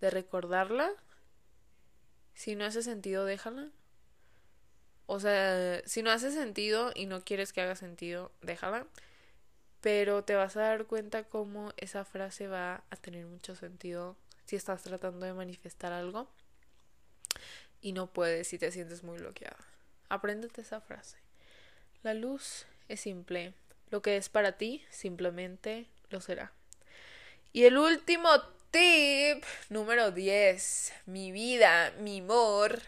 [0.00, 0.92] de recordarla.
[2.34, 3.70] Si no hace sentido, déjala.
[5.06, 8.86] O sea, si no hace sentido y no quieres que haga sentido, déjala.
[9.80, 14.56] Pero te vas a dar cuenta cómo esa frase va a tener mucho sentido si
[14.56, 16.28] estás tratando de manifestar algo
[17.80, 19.67] y no puedes si te sientes muy bloqueada.
[20.08, 21.18] Apréndete esa frase.
[22.02, 23.54] La luz es simple.
[23.90, 26.52] Lo que es para ti, simplemente lo será.
[27.52, 28.28] Y el último
[28.70, 30.92] tip, número 10.
[31.06, 32.82] Mi vida, mi amor.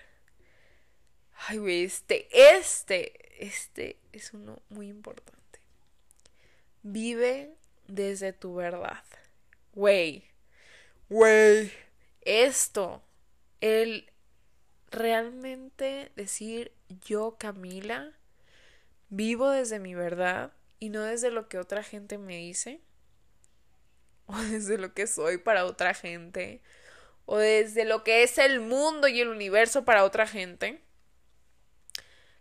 [1.48, 5.60] Ay, güey, este, este, este es uno muy importante.
[6.82, 7.54] Vive
[7.86, 9.02] desde tu verdad.
[9.72, 10.24] Güey,
[11.08, 11.72] güey,
[12.22, 13.02] esto,
[13.60, 14.10] el
[14.90, 16.72] realmente decir
[17.04, 18.12] yo, Camila,
[19.08, 22.80] vivo desde mi verdad y no desde lo que otra gente me dice,
[24.26, 26.62] o desde lo que soy para otra gente,
[27.26, 30.82] o desde lo que es el mundo y el universo para otra gente,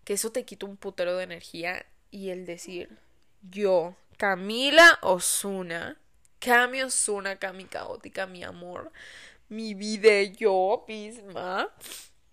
[0.03, 2.97] que eso te quita un putero de energía y el decir
[3.41, 5.97] yo, Camila Osuna,
[6.39, 8.91] Cami Osuna, Cami Caótica, mi amor,
[9.47, 11.69] mi vida, yo misma,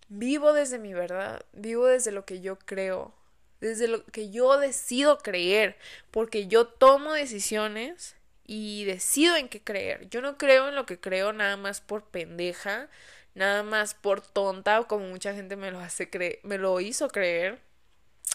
[0.08, 3.12] Vivo desde mi verdad, vivo desde lo que yo creo,
[3.60, 5.76] desde lo que yo decido creer,
[6.12, 8.14] porque yo tomo decisiones
[8.46, 10.08] y decido en qué creer.
[10.08, 12.88] Yo no creo en lo que creo nada más por pendeja,
[13.34, 17.58] nada más por tonta, como mucha gente me lo hace creer, me lo hizo creer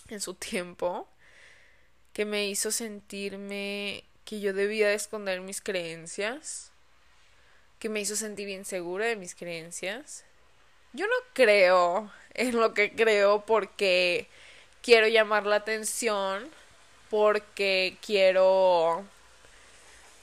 [0.10, 1.08] en su tiempo,
[2.12, 6.74] que me hizo sentirme que yo debía esconder mis creencias,
[7.80, 10.26] que me hizo sentir insegura de mis creencias
[10.94, 14.28] yo no creo en lo que creo porque
[14.82, 16.50] quiero llamar la atención,
[17.10, 19.06] porque quiero,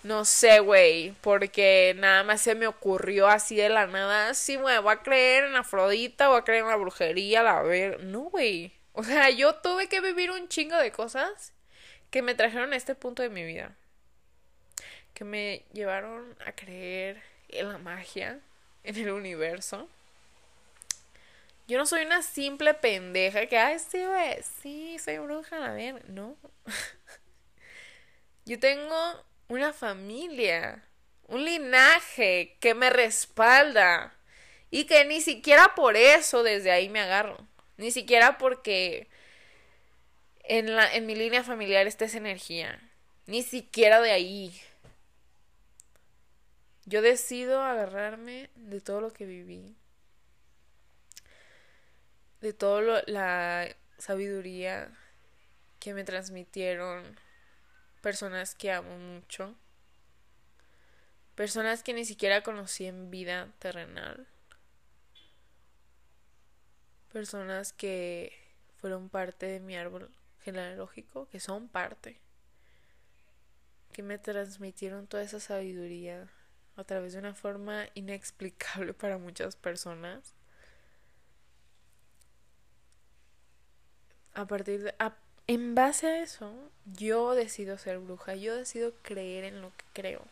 [0.02, 4.78] no sé, güey, porque nada más se me ocurrió así de la nada, sí, güey,
[4.78, 8.72] voy a creer en Afrodita, voy a creer en la brujería, la ver, no, güey.
[8.92, 11.52] O sea, yo tuve que vivir un chingo de cosas
[12.10, 13.76] que me trajeron a este punto de mi vida.
[15.14, 18.40] Que me llevaron a creer en la magia,
[18.84, 19.88] en el universo
[21.68, 26.08] yo no soy una simple pendeja que, ay, sí, güey, sí, soy bruja, a ver,
[26.08, 26.34] no.
[28.46, 28.96] Yo tengo
[29.48, 30.82] una familia,
[31.26, 34.14] un linaje que me respalda
[34.70, 37.46] y que ni siquiera por eso desde ahí me agarro.
[37.76, 39.06] Ni siquiera porque
[40.44, 42.80] en, la, en mi línea familiar está esa energía.
[43.26, 44.58] Ni siquiera de ahí.
[46.86, 49.76] Yo decido agarrarme de todo lo que viví
[52.40, 54.90] de toda la sabiduría
[55.80, 57.18] que me transmitieron
[58.00, 59.56] personas que amo mucho,
[61.34, 64.26] personas que ni siquiera conocí en vida terrenal,
[67.12, 68.32] personas que
[68.80, 70.10] fueron parte de mi árbol
[70.42, 72.20] genealógico, que son parte,
[73.92, 76.28] que me transmitieron toda esa sabiduría
[76.76, 80.37] a través de una forma inexplicable para muchas personas
[84.34, 84.94] a partir de...
[85.46, 86.52] en base a eso,
[86.84, 90.22] yo decido ser bruja, yo decido creer en lo que creo.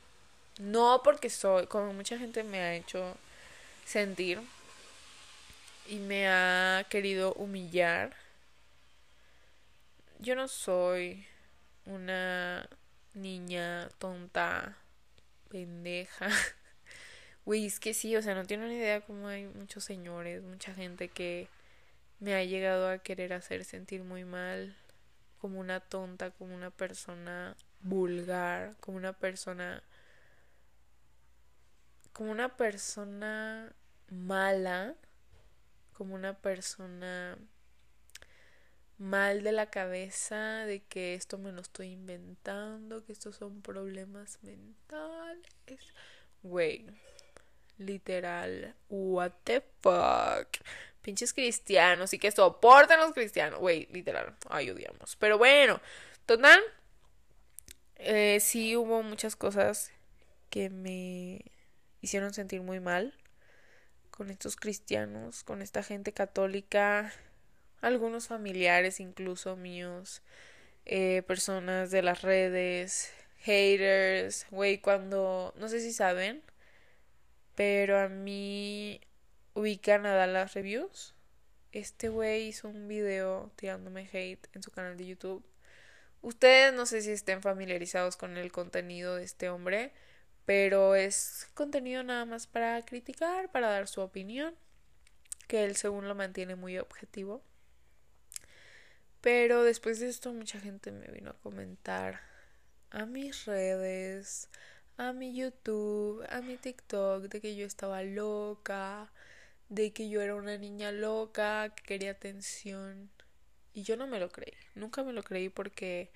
[0.59, 3.17] No porque soy, como mucha gente me ha hecho
[3.85, 4.41] sentir
[5.89, 8.17] y me ha querido humillar.
[10.19, 11.27] Yo no soy
[11.85, 12.69] una
[13.15, 14.77] niña tonta,
[15.49, 16.29] pendeja.
[17.45, 20.75] Güey, es que sí, o sea, no tiene una idea cómo hay muchos señores, mucha
[20.75, 21.47] gente que
[22.21, 24.77] me ha llegado a querer hacer sentir muy mal,
[25.39, 29.83] como una tonta, como una persona vulgar, como una persona
[32.13, 33.75] como una persona
[34.09, 34.95] mala,
[35.93, 37.37] como una persona
[38.99, 44.39] mal de la cabeza, de que esto me lo estoy inventando, que estos son problemas
[44.43, 45.93] mentales.
[46.43, 46.87] Güey,
[47.77, 50.57] literal, what the fuck.
[51.07, 53.61] Pinches cristianos y que soportan los cristianos.
[53.61, 55.15] Güey, literal, ay, odiamos.
[55.15, 55.81] Pero bueno,
[56.27, 56.61] total,
[57.95, 59.93] eh, sí hubo muchas cosas
[60.51, 61.45] que me
[62.01, 63.15] hicieron sentir muy mal
[64.11, 67.13] con estos cristianos, con esta gente católica,
[67.81, 70.23] algunos familiares incluso míos,
[70.87, 73.13] eh, personas de las redes,
[73.43, 76.43] haters, güey, cuando, no sé si saben,
[77.55, 79.01] pero a mí
[79.57, 81.15] ubican a Dallas Reviews.
[81.73, 85.43] Este güey hizo un video tirándome hate en su canal de YouTube.
[86.21, 89.93] Ustedes no sé si estén familiarizados con el contenido de este hombre,
[90.45, 94.55] pero es contenido nada más para criticar, para dar su opinión,
[95.49, 97.43] que él según lo mantiene muy objetivo.
[99.23, 102.21] Pero después de esto mucha gente me vino a comentar
[102.91, 104.51] a mis redes,
[104.99, 109.11] a mi YouTube, a mi TikTok, de que yo estaba loca,
[109.69, 113.11] de que yo era una niña loca, que quería atención.
[113.73, 116.11] Y yo no me lo creí, nunca me lo creí porque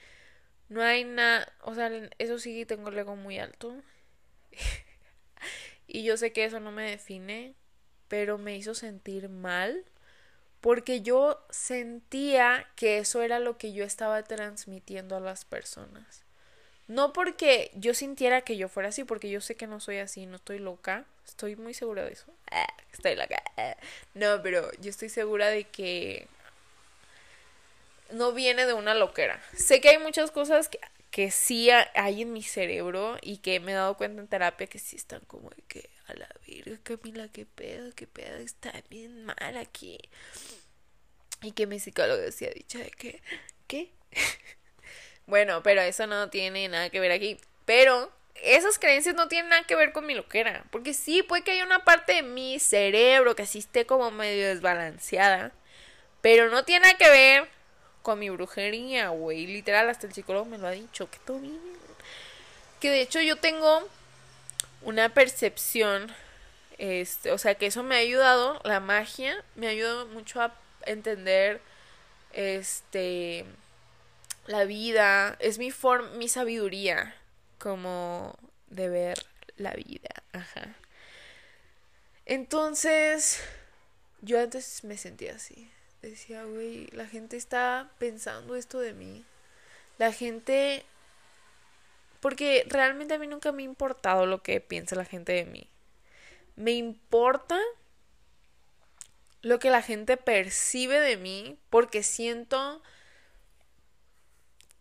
[0.68, 3.82] no hay nada, o sea, eso sí tengo el ego muy alto
[5.86, 7.54] y yo sé que eso no me define,
[8.08, 9.84] pero me hizo sentir mal
[10.60, 16.24] porque yo sentía que eso era lo que yo estaba transmitiendo a las personas.
[16.90, 20.26] No porque yo sintiera que yo fuera así, porque yo sé que no soy así,
[20.26, 22.26] no estoy loca, estoy muy segura de eso.
[22.50, 23.40] Ah, estoy loca.
[23.56, 23.76] Ah.
[24.14, 26.26] No, pero yo estoy segura de que
[28.10, 29.40] no viene de una loquera.
[29.54, 30.80] Sé que hay muchas cosas que
[31.12, 34.78] que sí hay en mi cerebro y que me he dado cuenta en terapia que
[34.78, 39.24] sí están como de que a la virga, Camila, qué pedo, qué pedo, está bien
[39.24, 39.98] mal aquí.
[41.42, 43.22] Y que mi psicólogo decía dicho de que,
[43.66, 43.92] ¿qué?
[45.30, 47.38] Bueno, pero eso no tiene nada que ver aquí.
[47.64, 50.64] Pero esas creencias no tienen nada que ver con mi loquera.
[50.70, 54.48] Porque sí, puede que haya una parte de mi cerebro que sí esté como medio
[54.48, 55.52] desbalanceada.
[56.20, 57.48] Pero no tiene nada que ver
[58.02, 59.46] con mi brujería, güey.
[59.46, 61.58] Literal, hasta el psicólogo me lo ha dicho, que todo bien.
[62.80, 63.88] Que de hecho yo tengo
[64.82, 66.12] una percepción,
[66.78, 70.54] este, o sea, que eso me ha ayudado, la magia, me ha ayudado mucho a
[70.86, 71.60] entender,
[72.32, 73.44] este,
[74.50, 77.14] la vida, es mi forma, mi sabiduría,
[77.58, 78.36] como
[78.68, 80.76] de ver la vida, ajá.
[82.26, 83.42] Entonces,
[84.22, 85.70] yo antes me sentía así
[86.08, 89.24] decía, güey, la gente está pensando esto de mí.
[89.98, 90.84] La gente...
[92.20, 95.68] Porque realmente a mí nunca me ha importado lo que piensa la gente de mí.
[96.54, 97.58] Me importa
[99.40, 102.82] lo que la gente percibe de mí porque siento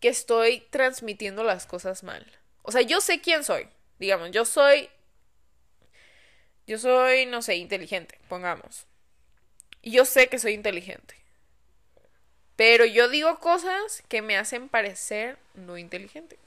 [0.00, 2.26] que estoy transmitiendo las cosas mal.
[2.62, 3.68] O sea, yo sé quién soy.
[3.98, 4.88] Digamos, yo soy...
[6.66, 8.86] Yo soy, no sé, inteligente, pongamos.
[9.82, 11.16] Y yo sé que soy inteligente.
[12.56, 16.38] Pero yo digo cosas que me hacen parecer no inteligente.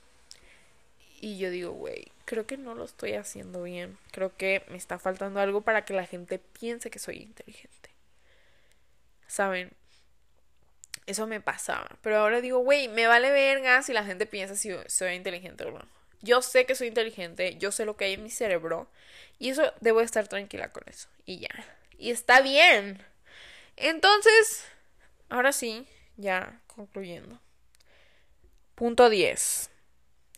[1.20, 3.98] Y yo digo, güey, creo que no lo estoy haciendo bien.
[4.12, 7.90] Creo que me está faltando algo para que la gente piense que soy inteligente.
[9.28, 9.72] ¿Saben?
[11.06, 11.98] Eso me pasaba.
[12.02, 15.72] Pero ahora digo, güey, me vale verga si la gente piensa si soy inteligente o
[15.72, 15.86] no.
[16.22, 18.88] Yo sé que soy inteligente, yo sé lo que hay en mi cerebro.
[19.40, 21.10] Y eso debo estar tranquila con eso.
[21.26, 21.50] Y ya.
[21.98, 23.04] Y está bien.
[23.76, 24.66] Entonces,
[25.30, 25.86] ahora sí,
[26.16, 27.40] ya concluyendo.
[28.76, 29.70] Punto 10.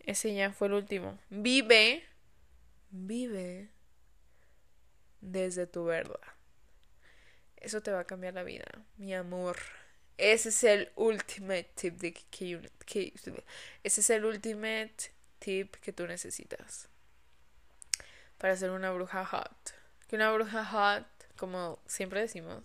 [0.05, 1.19] Ese ya fue el último.
[1.29, 2.03] Vive,
[2.89, 3.69] vive
[5.21, 6.19] desde tu verdad.
[7.57, 8.65] Eso te va a cambiar la vida,
[8.97, 9.57] mi amor.
[10.17, 13.13] Ese es el ultimate tip de que, que
[13.83, 16.87] ese es el ultimate tip que tú necesitas
[18.37, 19.73] para ser una bruja hot.
[20.07, 21.05] Que una bruja hot,
[21.37, 22.63] como siempre decimos,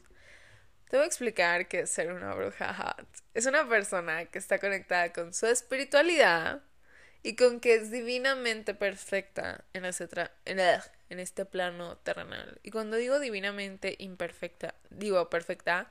[0.88, 3.06] te voy a explicar qué es ser una bruja hot.
[3.34, 6.62] Es una persona que está conectada con su espiritualidad
[7.22, 12.60] y con que es divinamente perfecta en este plano terrenal.
[12.62, 15.88] Y cuando digo divinamente imperfecta, digo perfecta,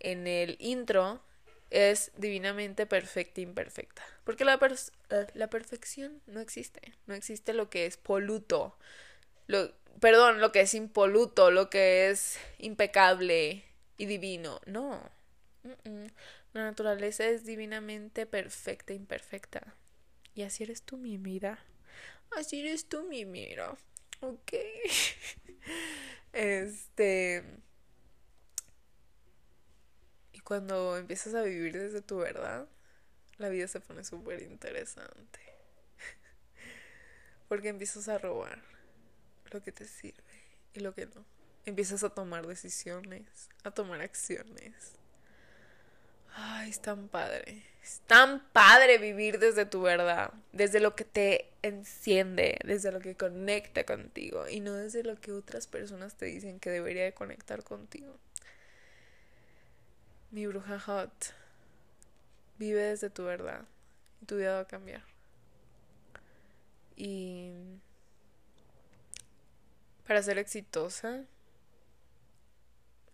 [0.00, 1.22] en el intro
[1.70, 4.02] es divinamente perfecta e imperfecta.
[4.24, 4.58] Porque la,
[5.10, 6.94] eh, la perfección no existe.
[7.06, 8.76] No existe lo que es poluto.
[9.46, 13.64] Lo, perdón, lo que es impoluto, lo que es impecable
[13.96, 14.60] y divino.
[14.66, 15.00] No.
[16.52, 19.74] La naturaleza es divinamente perfecta e imperfecta.
[20.34, 21.58] Y así eres tú, mi vida.
[22.30, 23.76] Así eres tú, mi mira.
[24.20, 24.52] Ok.
[26.32, 27.44] este.
[30.46, 32.68] Cuando empiezas a vivir desde tu verdad,
[33.36, 35.40] la vida se pone súper interesante.
[37.48, 38.62] Porque empiezas a robar
[39.50, 40.22] lo que te sirve
[40.72, 41.24] y lo que no.
[41.64, 44.92] Empiezas a tomar decisiones, a tomar acciones.
[46.32, 47.64] Ay, es tan padre.
[47.82, 53.16] Es tan padre vivir desde tu verdad, desde lo que te enciende, desde lo que
[53.16, 57.64] conecta contigo y no desde lo que otras personas te dicen que debería de conectar
[57.64, 58.16] contigo.
[60.36, 61.32] Mi bruja hot,
[62.58, 63.64] vive desde tu verdad
[64.20, 65.02] y tu vida va a cambiar.
[66.94, 67.52] Y
[70.06, 71.24] para ser exitosa,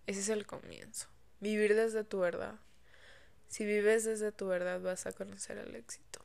[0.08, 1.06] ese es el comienzo.
[1.38, 2.58] Vivir desde tu verdad.
[3.46, 6.24] Si vives desde tu verdad vas a conocer el éxito.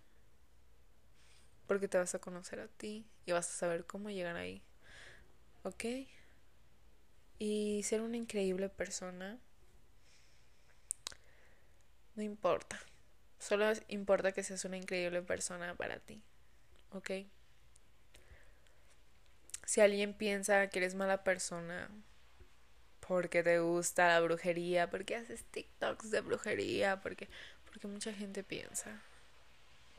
[1.67, 4.63] Porque te vas a conocer a ti y vas a saber cómo llegar ahí.
[5.61, 5.85] ¿Ok?
[7.37, 9.39] Y ser una increíble persona
[12.17, 12.79] no importa.
[13.39, 16.21] Solo importa que seas una increíble persona para ti.
[16.91, 17.11] ¿Ok?
[19.65, 21.89] Si alguien piensa que eres mala persona
[23.07, 27.29] porque te gusta la brujería, porque haces TikToks de brujería, porque
[27.77, 28.99] porque mucha gente piensa.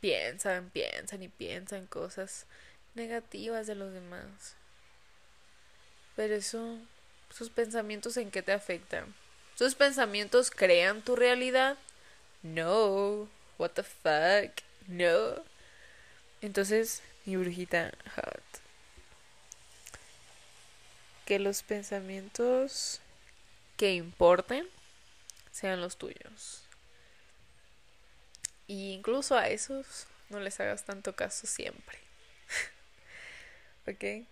[0.00, 2.46] Piensan, piensan y piensan cosas
[2.94, 4.56] negativas de los demás.
[6.16, 6.78] Pero eso,
[7.30, 9.14] sus pensamientos en qué te afectan?
[9.54, 11.78] ¿Sus pensamientos crean tu realidad?
[12.42, 13.28] No.
[13.58, 14.62] What the fuck?
[14.86, 15.42] No.
[16.40, 18.48] Entonces, mi brujita hot
[21.28, 23.02] que los pensamientos
[23.76, 24.66] que importen
[25.52, 26.62] sean los tuyos.
[28.66, 31.98] Y incluso a esos no les hagas tanto caso siempre.
[33.86, 34.26] ¿Ok?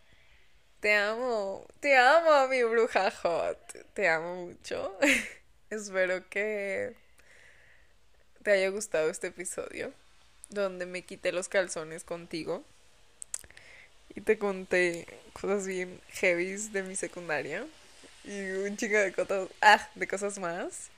[0.81, 3.59] Te amo, te amo, mi bruja hot.
[3.93, 4.99] Te amo mucho.
[5.69, 6.97] Espero que
[8.47, 9.93] te haya gustado este episodio
[10.51, 12.65] donde me quité los calzones contigo
[14.15, 17.67] y te conté cosas bien heavies de mi secundaria
[18.23, 20.91] y un chingo de cosas, ah, de cosas más.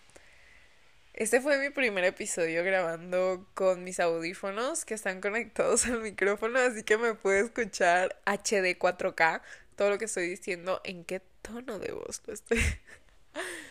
[1.14, 6.82] Este fue mi primer episodio grabando con mis audífonos que están conectados al micrófono, así
[6.82, 9.40] que me puede escuchar HD 4K,
[9.74, 12.58] todo lo que estoy diciendo, en qué tono de voz lo estoy.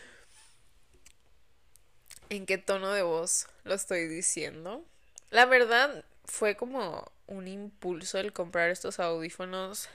[2.30, 4.84] en qué tono de voz lo estoy diciendo.
[5.30, 9.88] La verdad fue como un impulso el comprar estos audífonos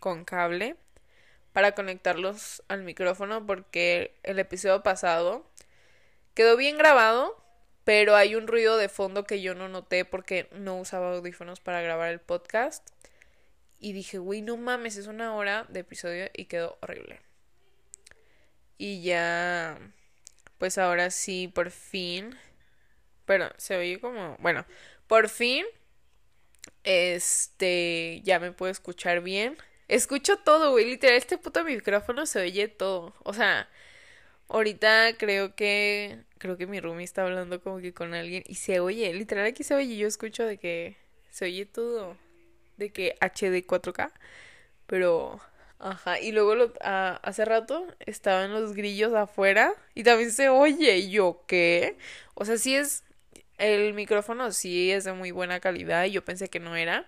[0.00, 0.76] con cable
[1.52, 5.46] para conectarlos al micrófono porque el episodio pasado
[6.34, 7.42] quedó bien grabado,
[7.84, 11.80] pero hay un ruido de fondo que yo no noté porque no usaba audífonos para
[11.80, 12.86] grabar el podcast.
[13.78, 17.20] Y dije, güey, no mames, es una hora de episodio y quedó horrible.
[18.78, 19.78] Y ya,
[20.58, 22.36] pues ahora sí, por fin.
[23.24, 24.64] Pero se oye como, bueno,
[25.08, 25.66] por fin
[26.84, 29.56] este, ya me puedo escuchar bien.
[29.88, 30.86] Escucho todo, güey.
[30.86, 33.14] Literal, este puto micrófono se oye todo.
[33.24, 33.68] O sea,
[34.48, 36.24] ahorita creo que.
[36.38, 38.42] Creo que mi roomie está hablando como que con alguien.
[38.46, 39.96] Y se oye, literal, aquí se oye.
[39.96, 40.96] Yo escucho de que
[41.30, 42.16] se oye todo.
[42.76, 44.12] De que HD 4K.
[44.86, 45.40] Pero.
[45.78, 46.20] Ajá.
[46.20, 49.74] Y luego lo, hace rato estaban los grillos afuera.
[49.94, 51.08] Y también se oye.
[51.10, 51.96] Yo, ¿qué?
[52.34, 53.04] O sea, sí es
[53.58, 57.06] el micrófono sí es de muy buena calidad y yo pensé que no era.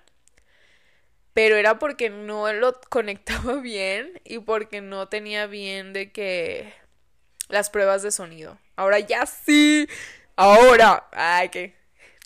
[1.35, 6.73] Pero era porque no lo conectaba bien y porque no tenía bien de que
[7.49, 8.59] las pruebas de sonido.
[8.77, 9.89] Ahora ya sí.
[10.37, 11.09] Ahora.
[11.13, 11.75] Ay, que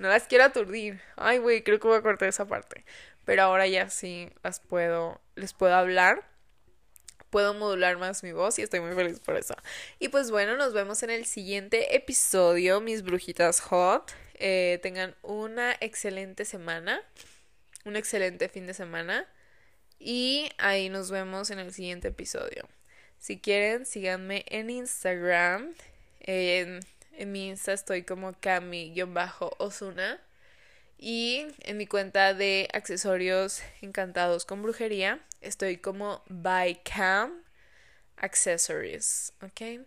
[0.01, 1.01] no las quiero aturdir.
[1.17, 2.85] Ay, güey, creo que voy a cortar esa parte.
[3.25, 6.32] Pero ahora ya sí las puedo les puedo hablar
[7.33, 9.57] puedo modular más mi voz y estoy muy feliz por eso.
[9.99, 14.13] Y pues bueno, nos vemos en el siguiente episodio, mis brujitas hot.
[14.35, 17.01] Eh, tengan una excelente semana,
[17.85, 19.27] un excelente fin de semana
[19.99, 22.69] y ahí nos vemos en el siguiente episodio.
[23.19, 25.73] Si quieren, síganme en Instagram.
[26.21, 26.81] en,
[27.27, 30.21] mi Insta estoy como Cami-Osuna.
[31.05, 37.43] Y en mi cuenta de accesorios encantados con brujería estoy como by Cam
[38.19, 39.85] Accessories, ¿ok?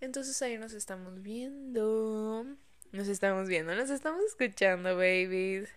[0.00, 2.44] Entonces ahí nos estamos viendo.
[2.90, 5.68] Nos estamos viendo, nos estamos escuchando, babies.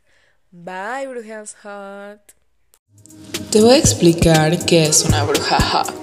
[0.50, 2.34] Bye, brujas hot.
[3.52, 5.94] Te voy a explicar qué es una bruja hot.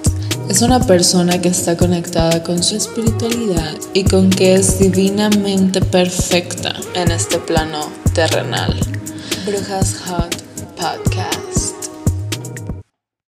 [0.48, 6.72] Es una persona que está conectada con su espiritualidad y con que es divinamente perfecta
[6.94, 8.72] en este plano terrenal.
[9.44, 10.32] Brujas Hot
[10.80, 11.55] Podcast.